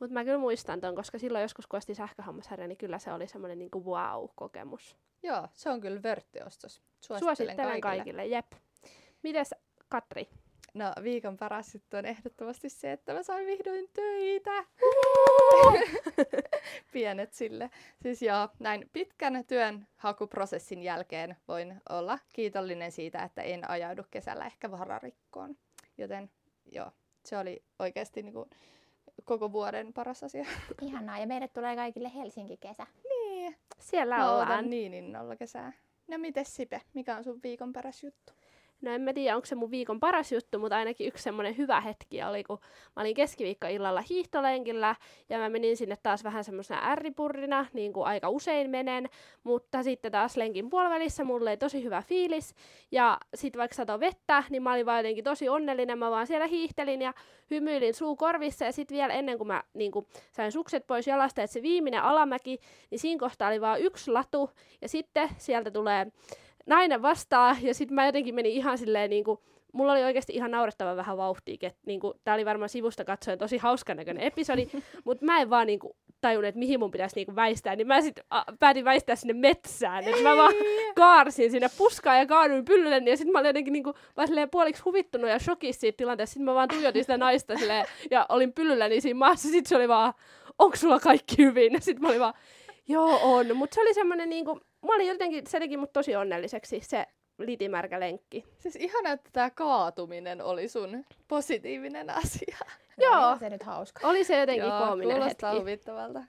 Mutta 0.00 0.14
mä 0.14 0.24
kyllä 0.24 0.38
muistan 0.38 0.80
ton, 0.80 0.94
koska 0.94 1.18
silloin 1.18 1.42
joskus 1.42 1.66
kun 1.66 1.78
ostin 1.78 1.96
sähköhammasharja, 1.96 2.68
niin 2.68 2.78
kyllä 2.78 2.98
se 2.98 3.12
oli 3.12 3.26
semmoinen 3.26 3.58
niinku 3.58 3.84
wow-kokemus. 3.84 4.96
Joo, 5.22 5.48
se 5.52 5.70
on 5.70 5.80
kyllä 5.80 6.02
vörttiostos. 6.02 6.82
Suosittelen, 7.00 7.36
Suosittelen 7.36 7.80
kaikille. 7.80 8.26
Jep. 8.26 8.52
Mites 9.22 9.54
Katri? 9.88 10.28
No 10.74 10.92
viikon 11.02 11.36
paras 11.36 11.74
juttu 11.74 11.96
on 11.96 12.06
ehdottomasti 12.06 12.68
se, 12.68 12.92
että 12.92 13.14
mä 13.14 13.22
sain 13.22 13.46
vihdoin 13.46 13.88
töitä. 13.92 14.64
Pienet 16.92 17.32
sille. 17.32 17.70
Siis 18.02 18.22
joo, 18.22 18.48
näin 18.58 18.90
pitkän 18.92 19.44
työn 19.46 19.86
hakuprosessin 19.96 20.82
jälkeen 20.82 21.36
voin 21.48 21.80
olla 21.88 22.18
kiitollinen 22.32 22.92
siitä, 22.92 23.22
että 23.22 23.42
en 23.42 23.70
ajaudu 23.70 24.02
kesällä 24.10 24.46
ehkä 24.46 24.70
vararikkoon. 24.70 25.56
Joten 25.98 26.30
joo, 26.72 26.92
se 27.28 27.38
oli 27.38 27.62
oikeasti 27.78 28.22
niin 28.22 28.32
kuin 28.32 28.50
koko 29.24 29.52
vuoden 29.52 29.92
paras 29.92 30.22
asia. 30.22 30.44
Ihanaa 30.82 31.18
ja 31.18 31.26
meille 31.26 31.48
tulee 31.48 31.76
kaikille 31.76 32.10
Helsinki-kesä. 32.14 32.86
niin, 33.08 33.56
Siellä 33.78 34.16
mä 34.16 34.30
ollaan. 34.32 34.70
niin 34.70 34.94
innolla 34.94 35.36
kesää. 35.36 35.72
No 36.08 36.18
mites 36.18 36.56
Sipe, 36.56 36.80
mikä 36.94 37.16
on 37.16 37.24
sun 37.24 37.40
viikon 37.42 37.72
paras 37.72 38.02
juttu? 38.02 38.32
No 38.80 38.90
en 38.92 39.00
mä 39.00 39.12
tiedä, 39.12 39.36
onko 39.36 39.46
se 39.46 39.54
mun 39.54 39.70
viikon 39.70 40.00
paras 40.00 40.32
juttu, 40.32 40.58
mutta 40.58 40.76
ainakin 40.76 41.08
yksi 41.08 41.22
semmoinen 41.22 41.56
hyvä 41.56 41.80
hetki 41.80 42.22
oli, 42.22 42.44
kun 42.44 42.58
mä 42.96 43.02
olin 43.02 43.14
keskiviikkoillalla 43.14 44.02
hiihtolenkillä 44.10 44.96
ja 45.28 45.38
mä 45.38 45.48
menin 45.48 45.76
sinne 45.76 45.96
taas 46.02 46.24
vähän 46.24 46.44
semmoisena 46.44 46.90
ärripurrina, 46.90 47.66
niin 47.72 47.92
kuin 47.92 48.06
aika 48.06 48.28
usein 48.28 48.70
menen, 48.70 49.08
mutta 49.44 49.82
sitten 49.82 50.12
taas 50.12 50.36
lenkin 50.36 50.70
puolivälissä 50.70 51.24
mulle 51.24 51.50
oli 51.50 51.56
tosi 51.56 51.84
hyvä 51.84 52.02
fiilis. 52.02 52.54
Ja 52.90 53.18
sitten 53.34 53.58
vaikka 53.58 53.74
sato 53.74 54.00
vettä, 54.00 54.44
niin 54.50 54.62
mä 54.62 54.72
olin 54.72 54.86
vaan 54.86 54.98
jotenkin 54.98 55.24
tosi 55.24 55.48
onnellinen, 55.48 55.98
mä 55.98 56.10
vaan 56.10 56.26
siellä 56.26 56.46
hiihtelin 56.46 57.02
ja 57.02 57.14
hymyilin 57.50 57.94
suu 57.94 58.16
korvissa. 58.16 58.64
Ja 58.64 58.72
sitten 58.72 58.96
vielä 58.96 59.14
ennen 59.14 59.38
kuin 59.38 59.48
mä 59.48 59.62
niin 59.74 59.92
kuin, 59.92 60.06
sain 60.32 60.52
sukset 60.52 60.86
pois 60.86 61.06
jalasta, 61.06 61.42
että 61.42 61.52
se 61.52 61.62
viimeinen 61.62 62.02
alamäki, 62.02 62.58
niin 62.90 62.98
siinä 62.98 63.20
kohtaa 63.20 63.48
oli 63.48 63.60
vaan 63.60 63.80
yksi 63.80 64.10
latu. 64.10 64.50
Ja 64.82 64.88
sitten 64.88 65.28
sieltä 65.38 65.70
tulee 65.70 66.06
nainen 66.68 67.02
vastaa, 67.02 67.56
ja 67.62 67.74
sitten 67.74 67.94
mä 67.94 68.06
jotenkin 68.06 68.34
menin 68.34 68.52
ihan 68.52 68.78
silleen 68.78 69.10
niinku, 69.10 69.42
mulla 69.72 69.92
oli 69.92 70.04
oikeasti 70.04 70.32
ihan 70.32 70.50
naurettava 70.50 70.96
vähän 70.96 71.16
vauhtia, 71.16 71.56
että 71.62 71.80
niinku, 71.86 72.14
tää 72.24 72.34
oli 72.34 72.44
varmaan 72.44 72.68
sivusta 72.68 73.04
katsoen 73.04 73.38
tosi 73.38 73.58
hauskan 73.58 73.96
näköinen 73.96 74.22
episodi, 74.22 74.66
mutta 75.04 75.24
mä 75.24 75.40
en 75.40 75.50
vaan 75.50 75.66
niinku 75.66 75.96
tajunnut, 76.20 76.48
että 76.48 76.58
mihin 76.58 76.80
mun 76.80 76.90
pitäisi 76.90 77.16
niinku 77.16 77.36
väistää, 77.36 77.76
niin 77.76 77.86
mä 77.86 78.00
sitten 78.00 78.24
päätin 78.58 78.84
väistää 78.84 79.16
sinne 79.16 79.34
metsään, 79.34 80.04
että 80.04 80.22
mä 80.22 80.36
vaan 80.36 80.54
kaarsin 80.94 81.50
sinne 81.50 81.68
puskaan 81.78 82.18
ja 82.18 82.26
kaaduin 82.26 82.64
pyllylle, 82.64 83.10
ja 83.10 83.16
sitten 83.16 83.32
mä 83.32 83.38
olin 83.38 83.48
jotenkin 83.48 83.72
niinku, 83.72 83.94
vaan 84.16 84.28
silleen 84.28 84.50
puoliksi 84.50 84.82
huvittunut 84.82 85.30
ja 85.30 85.38
shokissa 85.38 85.80
siitä 85.80 85.96
tilanteesta, 85.96 86.32
sitten 86.32 86.44
mä 86.44 86.54
vaan 86.54 86.68
tuijotin 86.68 87.02
sitä 87.04 87.16
naista 87.18 87.56
silleen, 87.56 87.86
ja 88.10 88.26
olin 88.28 88.52
pyllylläni 88.52 89.00
siinä 89.00 89.18
maassa, 89.18 89.48
sitten 89.48 89.68
se 89.68 89.76
oli 89.76 89.88
vaan, 89.88 90.12
onko 90.58 90.76
sulla 90.76 91.00
kaikki 91.00 91.36
hyvin? 91.38 91.72
Ja 91.72 91.80
sitten 91.80 92.02
mä 92.02 92.08
olin 92.08 92.20
vaan, 92.20 92.34
joo 92.88 93.20
on, 93.22 93.56
mutta 93.56 93.74
se 93.74 93.80
oli 93.80 93.94
semmoinen 93.94 94.28
niinku, 94.28 94.60
mä 94.86 94.94
olin 94.94 95.08
jotenkin, 95.08 95.46
se 95.46 95.58
teki 95.58 95.76
mut 95.76 95.92
tosi 95.92 96.16
onnelliseksi, 96.16 96.80
se 96.80 97.06
litimärkä 97.38 98.00
lenkki. 98.00 98.44
Siis 98.58 98.76
ihana, 98.76 99.10
että 99.10 99.30
tämä 99.32 99.50
kaatuminen 99.50 100.42
oli 100.42 100.68
sun 100.68 101.04
positiivinen 101.28 102.10
asia. 102.10 102.56
Joo. 103.04 103.36
Se 103.38 103.50
nyt 103.50 103.62
hauska. 103.62 104.08
Oli 104.08 104.24
se 104.24 104.40
jotenkin 104.40 104.64
Joo, 104.66 104.86
koominen 104.86 105.16
kuulostaa 105.16 105.50
hetki. 105.50 105.60
huvittavalta. 105.60 106.22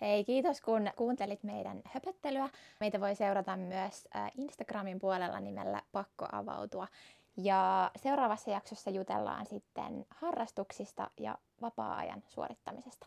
Hei, 0.00 0.24
kiitos 0.24 0.60
kun 0.60 0.90
kuuntelit 0.96 1.42
meidän 1.42 1.82
höpöttelyä. 1.84 2.48
Meitä 2.80 3.00
voi 3.00 3.14
seurata 3.14 3.56
myös 3.56 4.08
äh, 4.16 4.30
Instagramin 4.38 4.98
puolella 4.98 5.40
nimellä 5.40 5.82
Pakko 5.92 6.26
avautua. 6.32 6.88
Ja 7.36 7.90
seuraavassa 7.96 8.50
jaksossa 8.50 8.90
jutellaan 8.90 9.46
sitten 9.46 10.06
harrastuksista 10.10 11.10
ja 11.20 11.38
vapaa-ajan 11.62 12.22
suorittamisesta. 12.28 13.06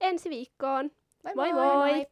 Ensi 0.00 0.30
viikkoon. 0.30 0.90
Moi 1.24 1.34
Moi 1.34 1.52
moi! 1.52 1.76
moi! 1.92 2.06